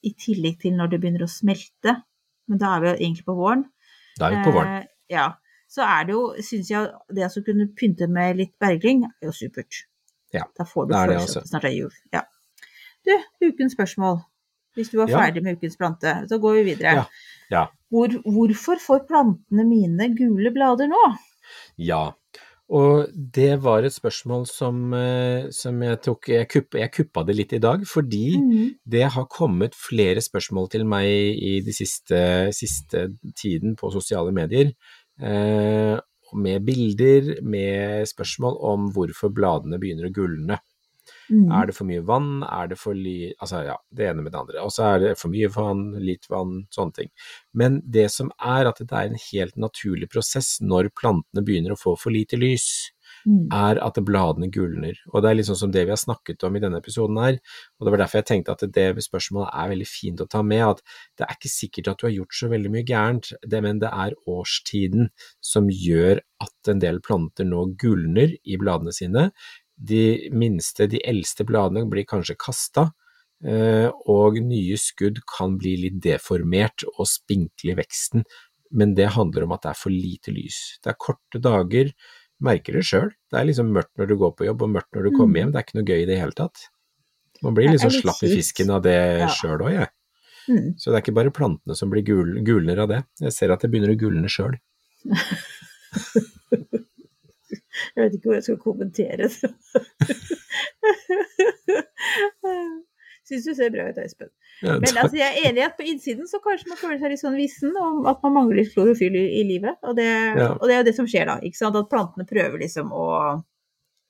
[0.03, 2.03] I tillegg til når det begynner å smelte.
[2.49, 3.65] Men da er vi jo egentlig på våren.
[4.19, 4.75] Da er vi på våren.
[4.83, 5.29] Eh, ja.
[5.73, 9.33] Så er det jo, syns jeg, det å kunne pynte med litt bergling er jo
[9.33, 9.83] supert.
[10.33, 11.41] Ja, Da får du det er det altså.
[11.49, 11.91] snart er jul.
[12.13, 12.21] Ja.
[13.05, 13.13] Du,
[13.49, 14.21] ukens spørsmål.
[14.77, 15.19] Hvis du var Ja.
[15.21, 16.93] ferdig med ukens plante, så går vi videre.
[16.95, 17.05] Ja,
[17.51, 17.67] ja.
[17.93, 21.01] Hvor, hvorfor får plantene mine gule blader nå?
[21.77, 22.13] Ja.
[22.73, 27.35] Og det var et spørsmål som, eh, som jeg tok jeg, kupp, jeg kuppa det
[27.37, 28.75] litt i dag, fordi Mm.
[28.89, 34.73] det har kommet flere spørsmål til meg i de siste, siste tiden på sosiale medier.
[35.21, 35.99] Eh,
[36.33, 40.57] med bilder, med spørsmål om hvorfor bladene begynner å gulne.
[41.29, 41.51] Mm.
[41.55, 43.33] Er det for mye vann, er det for li...
[43.37, 44.63] Altså ja, det ene med det andre.
[44.65, 47.13] Og så er det for mye vann, litt vann, sånne ting.
[47.55, 51.79] Men det som er at det er en helt naturlig prosess når plantene begynner å
[51.79, 52.69] få for lite lys.
[53.23, 53.47] Mm.
[53.55, 54.97] er at bladene gulner.
[55.13, 57.37] Og det er liksom som det vi har snakket om i denne episoden her,
[57.77, 60.63] og det var derfor jeg tenkte at det spørsmålet er veldig fint å ta med,
[60.73, 60.81] at
[61.19, 63.91] det er ikke sikkert at du har gjort så veldig mye gærent, det, men det
[63.91, 65.11] er årstiden
[65.43, 69.29] som gjør at en del planter nå gulner i bladene sine.
[69.83, 72.87] De minste, de eldste bladene blir kanskje kasta,
[73.45, 78.23] eh, og nye skudd kan bli litt deformert og spinkle i veksten,
[78.71, 80.79] men det handler om at det er for lite lys.
[80.83, 81.91] Det er korte dager,
[82.43, 83.11] merker det sjøl.
[83.31, 85.35] Det er liksom mørkt når du går på jobb og mørkt når du kommer Mm.
[85.41, 86.69] hjem, det er ikke noe gøy i det hele tatt.
[87.43, 89.27] Man blir liksom slapp i fisken av det Ja.
[89.27, 89.89] sjøl òg, jeg.
[90.49, 90.73] Mm.
[90.79, 93.03] Så det er ikke bare plantene som blir gul, gulner av det.
[93.21, 94.55] Jeg ser at det begynner å gulne sjøl.
[97.95, 99.33] Jeg vet ikke hvor jeg skal kommentere det.
[103.23, 104.27] Syns du ser bra ut, Espen.
[104.61, 107.13] Ja, Men altså, jeg er enig i at på innsiden så kanskje man føler seg
[107.13, 109.77] litt sånn vissen, om at man mangler klorofyll i, i livet.
[109.87, 110.49] Og det, Ja.
[110.57, 111.77] og det er jo det som skjer da, ikke sant.
[111.79, 113.07] At plantene prøver liksom å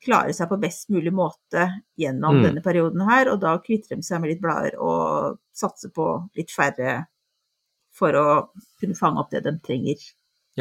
[0.04, 1.67] klare seg på best mulig måte
[2.02, 2.43] gjennom Mm.
[2.49, 6.52] denne perioden her, og da kvitter de seg med litt blader og satser på litt
[6.52, 7.06] færre
[7.93, 8.26] for å
[8.82, 10.02] kunne fange opp det de trenger.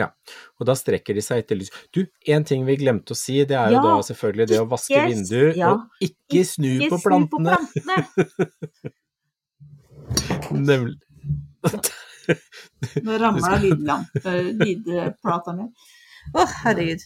[0.01, 1.69] Og da strekker de seg etter lys.
[1.93, 2.01] Du,
[2.33, 5.09] en ting vi glemte å si, det er jo da selvfølgelig det å vaske ikke-
[5.13, 5.73] vindu, ja.
[5.75, 7.57] og ikke snu Ikke på snu på plantene.
[7.85, 8.93] plantene!
[10.69, 10.99] Nemlig.
[13.07, 15.67] Nå ramla lydplata mi.
[16.39, 17.03] Å, herregud.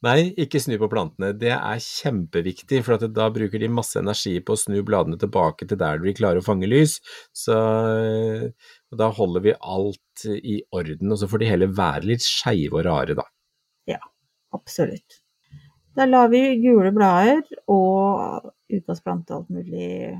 [0.00, 1.34] Nei, ikke snu på plantene.
[1.36, 5.66] Det er kjempeviktig, for at da bruker de masse energi på å snu bladene tilbake
[5.68, 6.94] til der de klarer å fange lys.
[7.36, 7.58] Så
[8.98, 12.84] da holder vi alt i orden, og så får de heller være litt skeive og
[12.88, 13.22] rare, da.
[13.86, 14.00] Ja,
[14.52, 15.20] Absolutt.
[15.94, 20.16] Da lar vi gule blader og ukas plante alt mulig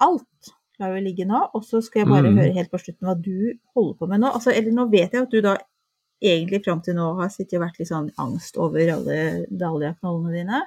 [0.00, 2.38] Alt lar vi ligge nå, og så skal jeg bare Mm.
[2.40, 4.32] høre helt på slutten hva du holder på med nå.
[4.34, 5.56] Altså, eller nå vet jeg at du da
[6.22, 10.62] egentlig fram til nå har sittet og vært litt sånn angst over alle dahliaknollene dine.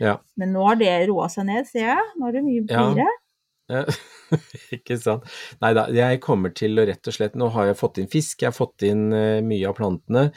[0.00, 0.18] Ja.
[0.36, 2.04] Men nå har det roa seg ned, ser jeg.
[2.18, 2.94] Nå er det mye bedre.
[2.94, 3.06] blidere.
[3.06, 3.25] Ja,
[4.76, 5.26] ikke sant.
[5.62, 8.42] Nei da, jeg kommer til å rett og slett Nå har jeg fått inn fisk,
[8.42, 10.28] jeg har fått inn eh, mye av plantene.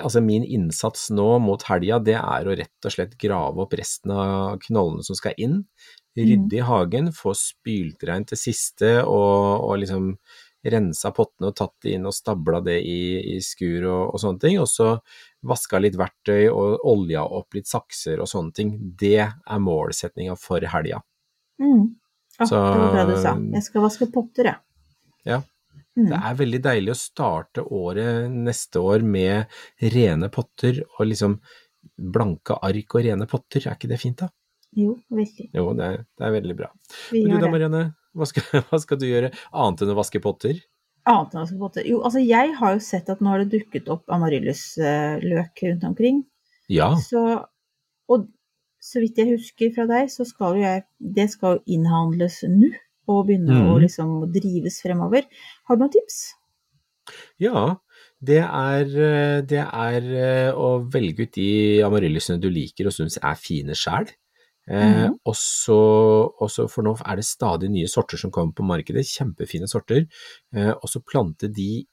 [0.00, 4.14] Altså min innsats nå mot helga, det er å rett og slett grave opp resten
[4.14, 5.62] av knollene som skal inn.
[6.16, 10.14] Rydde i hagen, få spylt reint det siste og, og liksom
[10.66, 14.42] rensa pottene og tatt det inn og stabla det i, i skur og, og sånne
[14.42, 14.56] ting.
[14.62, 14.94] Og så
[15.46, 18.72] vaska litt verktøy og olja opp litt sakser og sånne ting.
[18.96, 21.02] Det er målsetninga for helga.
[21.62, 21.92] Mm.
[22.38, 23.34] Ah, Så- det var bra du sa.
[23.56, 24.56] Jeg skal vaske potter, jeg.
[25.24, 25.42] Ja.
[25.96, 26.08] Mm.
[26.10, 29.46] Det er veldig deilig å starte året neste år med
[29.80, 31.38] rene potter og liksom
[31.96, 33.64] blanke ark og rene potter.
[33.66, 34.28] Er ikke det fint, da?
[34.76, 35.48] Jo, veldig.
[35.56, 36.68] Jo, det er, det er veldig bra.
[37.10, 37.50] Vi Men du da.
[37.50, 40.60] Marianne, hva skal, hva skal du gjøre annet enn å vaske potter?
[41.08, 41.86] Annet enn å vaske potter.
[41.88, 46.24] Jo, altså jeg har jo sett at nå har det dukket opp amaryllisløk rundt omkring.
[46.68, 47.22] Ja, Så,
[48.10, 48.28] og
[48.86, 50.84] så vidt jeg husker fra deg, så skal jo jeg
[51.18, 52.70] Det skal jo innhandles nå,
[53.08, 53.82] og begynne å Mhm.
[53.84, 55.26] liksom drives fremover.
[55.66, 56.20] Har du noen tips?
[57.38, 57.76] ja.
[58.24, 63.18] Det er, eh, det er eh, å velge ut de amaryllisene du liker og syns
[63.22, 64.08] er fine sjæl.
[64.68, 65.18] Eh, Mhm.
[65.26, 65.34] og
[66.40, 70.06] og så for nå er det stadig nye sorter som kommer på markedet, kjempefine sorter.
[70.54, 71.86] Eh, og så plante de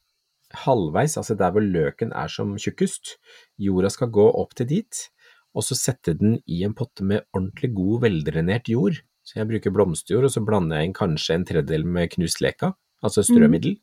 [0.54, 3.18] halvveis, altså der hvor løken er som tjukkest.
[3.60, 5.10] Jorda skal gå opp til dit,
[5.54, 9.00] og så sette den i en potte med ordentlig god, veldrenert jord.
[9.24, 12.74] Så jeg bruker blomsterjord, og så blander jeg inn kanskje en tredjedel med knust leka,
[13.06, 13.78] altså strømiddel,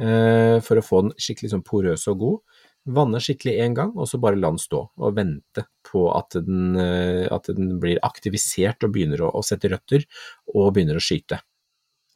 [0.00, 2.62] eh, for å få den skikkelig sånn porøs og god.
[2.96, 6.78] Vanne skikkelig en gang, og så bare la den stå, og vente på at den,
[6.80, 10.06] eh, at den blir aktivisert og begynner å, å sette røtter,
[10.54, 11.42] og begynner å skyte.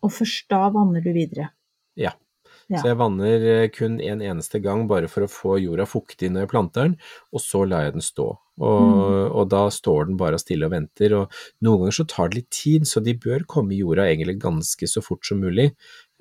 [0.04, 1.50] Og først da vanner du videre.
[2.00, 2.14] Ja.
[2.72, 2.80] Ja.
[2.80, 6.46] Så jeg vanner eh, kun en eneste gang bare for å få jorda fuktig når
[6.46, 6.96] jeg planter den,
[7.32, 8.30] og så lar jeg den stå.
[8.60, 9.34] Og, Mm.
[9.34, 12.50] og da står den bare stille og venter, og noen ganger så tar det litt
[12.50, 15.72] tid, så de bør komme i jorda egentlig ganske så fort som mulig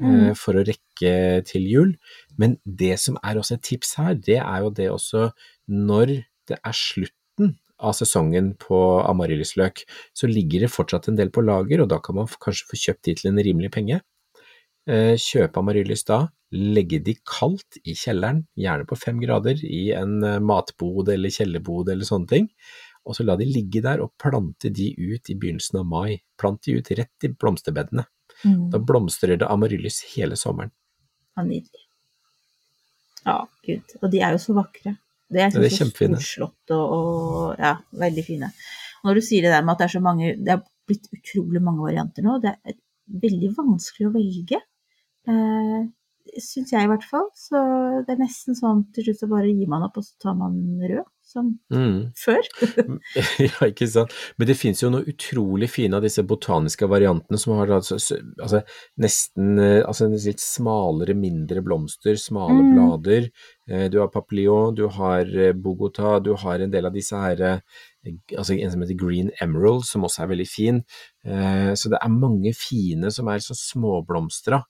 [0.01, 0.35] eh, Mm.
[0.35, 1.95] for å rekke til jul.
[2.37, 5.31] Men det som er også et tips her, det er jo det også
[5.69, 9.83] når det er slutten av sesongen på amaryllisløk,
[10.15, 13.03] så ligger det fortsatt en del på lager, og da kan man kanskje få kjøpt
[13.03, 14.01] de til en rimelig penge.
[14.89, 20.17] Eh, Kjøpe amaryllis da, legge de kaldt i kjelleren, gjerne på fem grader, i en
[20.27, 22.49] eh, matbod eller kjellerbod eller sånne ting,
[23.07, 26.21] og så la de ligge der og plante de ut i begynnelsen av mai.
[26.39, 28.05] Plant de ut rett i blomsterbedene.
[28.43, 28.69] Mm.
[28.71, 30.71] Da blomstrer det amaryllis hele sommeren.
[31.35, 31.83] Ja, nydelig.
[33.25, 33.37] Ja,
[33.67, 33.95] gud.
[34.01, 34.95] Og de er jo så vakre.
[35.33, 36.19] Det er, Ja, er kjempefine.
[36.19, 38.51] storslått og, og ja, veldig fine.
[39.01, 41.07] Og når du sier det der med at det er så mange Det er blitt
[41.15, 42.37] utrolig mange varianter nå.
[42.43, 42.77] Det er
[43.23, 44.59] veldig vanskelig å velge.
[45.27, 45.83] Eh,
[46.39, 47.27] syns jeg i hvert fall.
[47.37, 47.59] Så
[48.07, 50.55] det er nesten sånn til slutt så bare gir man opp, og så tar man
[50.81, 52.11] rød, som Mm.
[52.19, 52.41] før.
[53.43, 54.11] ja, ikke sant.
[54.37, 57.97] Men det finnes jo noe utrolig fine av disse botaniske variantene som har altså,
[58.41, 58.61] altså,
[58.99, 62.73] nesten eh, altså, litt smalere, mindre blomster, smale Mm.
[62.75, 63.29] blader.
[63.67, 67.41] Eh, Du har papillon, du har Bogotá, Bogota, du har en del av disse her
[67.41, 67.59] eh,
[68.37, 70.83] Altså en som heter Green Emerald, som også er veldig fin.
[71.25, 74.63] Eh, Så det er mange fine som er så småblomstra.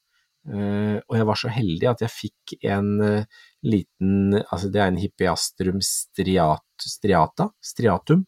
[0.43, 3.27] Eh, og jeg var så heldig at jeg fikk en eh,
[3.63, 8.25] liten Altså det er en hippiastrum striat, striata, striatum,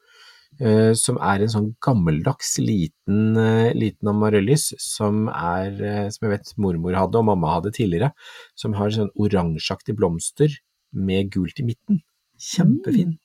[0.61, 3.35] eh, som er en sånn gammeldags liten,
[3.75, 5.75] liten amaryllis som er
[6.15, 8.13] Som jeg vet mormor hadde og mamma hadde tidligere.
[8.55, 10.55] Som har sånn oransjeaktig blomster
[10.95, 11.99] med gult i midten.
[12.39, 13.17] Kjempefin.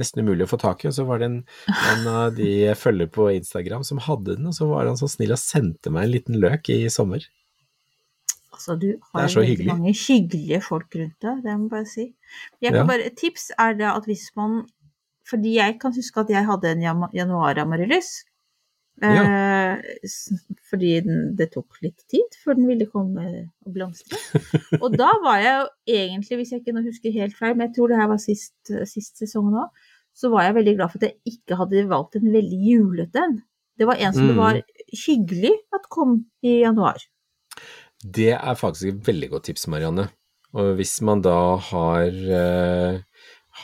[0.00, 2.78] Nesten umulig å få tak i, og så var det en, en av de jeg
[2.78, 6.06] følger på Instagram som hadde den, og så var han så snill og sendte meg
[6.06, 7.26] en liten løk i sommer.
[8.60, 12.04] Altså, du har veldig mange hyggelige folk rundt deg, det må jeg bare si.
[12.62, 12.84] Jeg Ja.
[12.84, 14.66] bare, et tips er det at hvis man
[15.30, 18.24] Fordi jeg kan huske at jeg hadde en jam- januar-amaryllis.
[19.00, 19.22] Ja.
[19.22, 19.82] Eh,
[20.68, 23.22] fordi den, det tok litt tid før den ville komme
[23.64, 24.18] og blomstre.
[24.82, 27.76] Og da var jeg jo egentlig, hvis jeg ikke nå husker helt feil, men jeg
[27.78, 28.52] tror det her var sist,
[28.90, 29.68] sist sesong nå,
[30.12, 33.38] så var jeg veldig glad for at jeg ikke hadde valgt en veldig julete en.
[33.78, 34.42] Det var en som det Mm.
[34.42, 34.60] var
[35.06, 36.98] hyggelig at kom i januar.
[38.02, 40.08] Det er faktisk et veldig godt tips, Marianne.
[40.56, 42.98] Og hvis man da har, uh,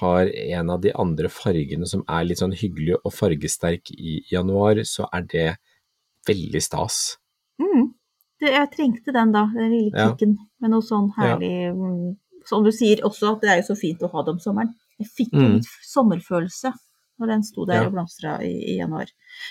[0.01, 4.82] har en av de andre fargene som er litt sånn hyggelig og fargesterk i januar,
[4.87, 5.49] så er det
[6.28, 7.16] veldig stas.
[7.59, 7.89] Mm.
[8.39, 10.14] Det, jeg trengte den da, den lille Ja.
[10.61, 12.14] med noe sånn herlig ja.
[12.47, 14.74] Som du sier også, at det er jo så fint å ha det om sommeren.
[15.01, 15.55] Jeg fikk Mm.
[15.57, 16.70] litt sommerfølelse
[17.18, 17.87] når den sto der Ja.
[17.87, 19.07] og blomstra i, i januar.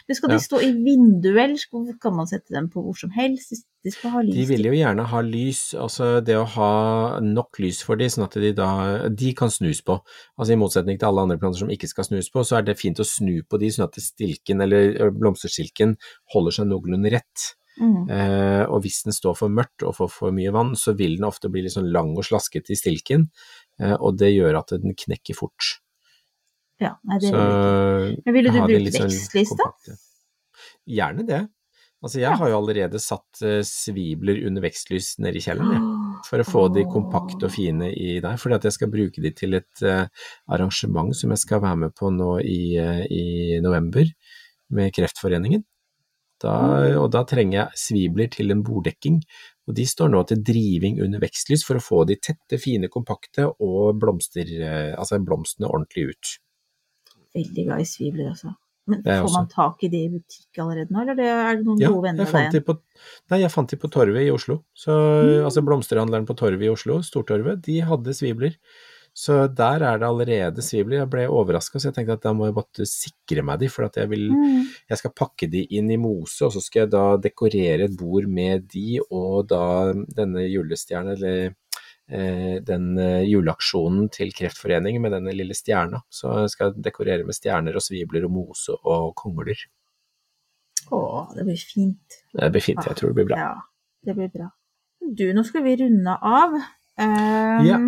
[0.07, 0.37] Men skal Ja.
[0.37, 3.65] de stå i vinduet, eller kan man sette dem på hvor som helst?
[3.85, 4.33] De, å ha lys.
[4.33, 6.69] De vil jo gjerne ha lys, altså det å ha
[7.21, 8.69] nok lys for de, sånn at de da
[9.13, 9.99] de kan snus på.
[10.39, 12.79] Altså I motsetning til alle andre planter som ikke skal snus på, så er det
[12.79, 15.93] fint å snu på de, sånn at stilken eller blomsterstilken
[16.33, 17.51] holder seg noenlunde rett.
[17.75, 18.07] Mm.
[18.09, 21.27] Eh, og hvis den står for mørkt og får for mye vann, så vil den
[21.27, 23.27] ofte bli litt sånn lang og slaskete i stilken,
[23.81, 25.75] eh, og det gjør at den knekker fort.
[26.81, 28.25] Ja, nei, det Så vil jeg ikke.
[28.25, 29.99] Men ville du brukt sånn vekstlys, da?
[30.97, 31.43] Gjerne det.
[32.03, 35.85] Altså jeg har jo allerede satt eh, svibler under vekstlys nede i kjelleren.
[36.25, 39.31] For å få de kompakte og fine i der, fordi at jeg skal bruke de
[39.35, 40.07] til et eh,
[40.51, 43.25] arrangement som jeg skal være med på nå i, eh, i
[43.63, 44.09] november
[44.75, 45.63] med Kreftforeningen.
[46.43, 46.53] Da,
[46.99, 49.21] og da trenger jeg svibler til en borddekking,
[49.65, 53.47] og de står nå til driving under vekstlys for å få de tette, fine, kompakte
[53.63, 54.51] og blomster,
[54.99, 56.33] altså blomstene ordentlig ut.
[57.39, 58.51] Veldig glad i svibler, altså.
[58.87, 61.89] Men får man tak i det i butikk allerede nå, eller er det noen Ja,
[61.89, 62.75] gode venner av deg de på,
[63.31, 64.59] nei, jeg fant de på Torvet i Oslo.
[64.77, 65.45] Så, Mm.
[65.47, 68.53] Altså blomsterhandleren på Torvet i Oslo, Stortorvet, de hadde svibler.
[69.15, 70.97] Så der er det allerede svibler.
[70.99, 73.85] Jeg ble overraska, så jeg tenkte at da må jeg bare sikre meg de, for
[73.87, 74.65] at jeg vil Mm.
[74.89, 78.27] Jeg skal pakke de inn i mose, og så skal jeg da dekorere et bord
[78.27, 81.55] med de og da denne julestjerna, eller
[82.07, 86.03] den eh, juleaksjonen til Kreftforeningen med denne lille stjerna.
[86.13, 89.65] Så jeg skal dekorere med stjerner og svibler og mose og kongler.
[90.93, 90.99] Å,
[91.33, 92.19] det blir fint.
[92.33, 93.41] Det blir fint, jeg tror det blir bra.
[93.41, 93.53] Ja,
[94.05, 94.51] det blir bra.
[95.01, 96.57] Du, nå skal vi runde av.
[97.01, 97.79] Um, Ja.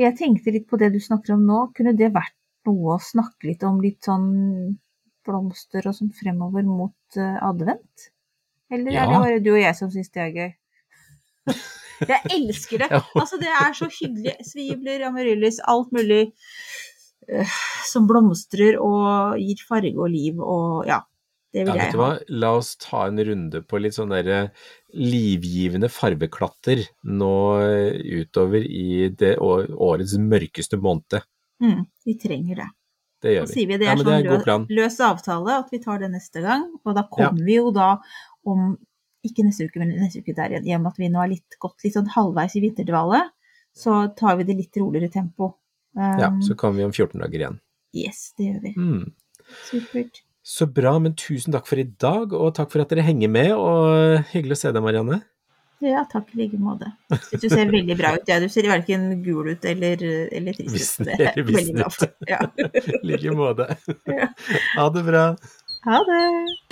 [0.00, 1.66] Jeg tenkte litt på det du snakker om nå.
[1.76, 2.36] Kunne det vært
[2.68, 4.30] noe å snakke litt om litt sånn
[5.26, 8.08] blomster og sånn fremover mot uh, advent?
[8.72, 10.50] Eller er det bare du og jeg som syns det er gøy?
[12.08, 12.90] Jeg elsker det!
[13.22, 14.34] Altså, det er så hyggelig.
[14.48, 16.24] Svibler, amaryllis, alt mulig
[17.30, 17.56] uh,
[17.88, 21.00] som blomstrer og gir farge og liv og ja.
[21.52, 22.12] Det Ja, vil vet jeg ha.
[22.40, 24.38] la oss ta en runde på litt sånn derre
[24.96, 31.18] livgivende farveklatter nå eh, utover i det årets mørkeste måned.
[31.60, 32.68] Mm, vi trenger det.
[33.22, 33.52] Det gjør vi.
[33.52, 36.00] sier vi det Ja, er men det er sånn løs, løs avtale, at vi tar
[36.00, 36.64] det neste gang.
[36.88, 37.90] Og da kommer vi jo da
[38.48, 38.72] om
[39.26, 40.66] ikke neste uke, men neste uke der igjen.
[40.68, 43.22] I og med at vi nå er litt, gått litt sånn halvveis i vinterdvale,
[43.76, 45.54] så tar vi det litt roligere tempo.
[45.96, 47.58] Um, Ja, så kommer vi om 14 dager igjen.
[47.96, 48.74] Yes, det gjør vi.
[48.76, 49.12] Mm.
[49.68, 50.22] Supert.
[50.42, 53.52] Så bra, men tusen takk for i dag, og takk for at dere henger med,
[53.54, 55.20] og hyggelig å se deg, Marianne.
[55.82, 56.92] Ja, takk i like måte.
[57.10, 58.28] Du ser veldig bra ut.
[58.30, 61.10] Ja, du ser verken gul ut eller, eller trist ut.
[61.10, 62.42] Veldig glad I Ja.
[63.02, 63.66] Like måte.
[64.06, 64.30] Ja.
[64.76, 65.24] Ha det bra.
[65.88, 66.71] Ha det!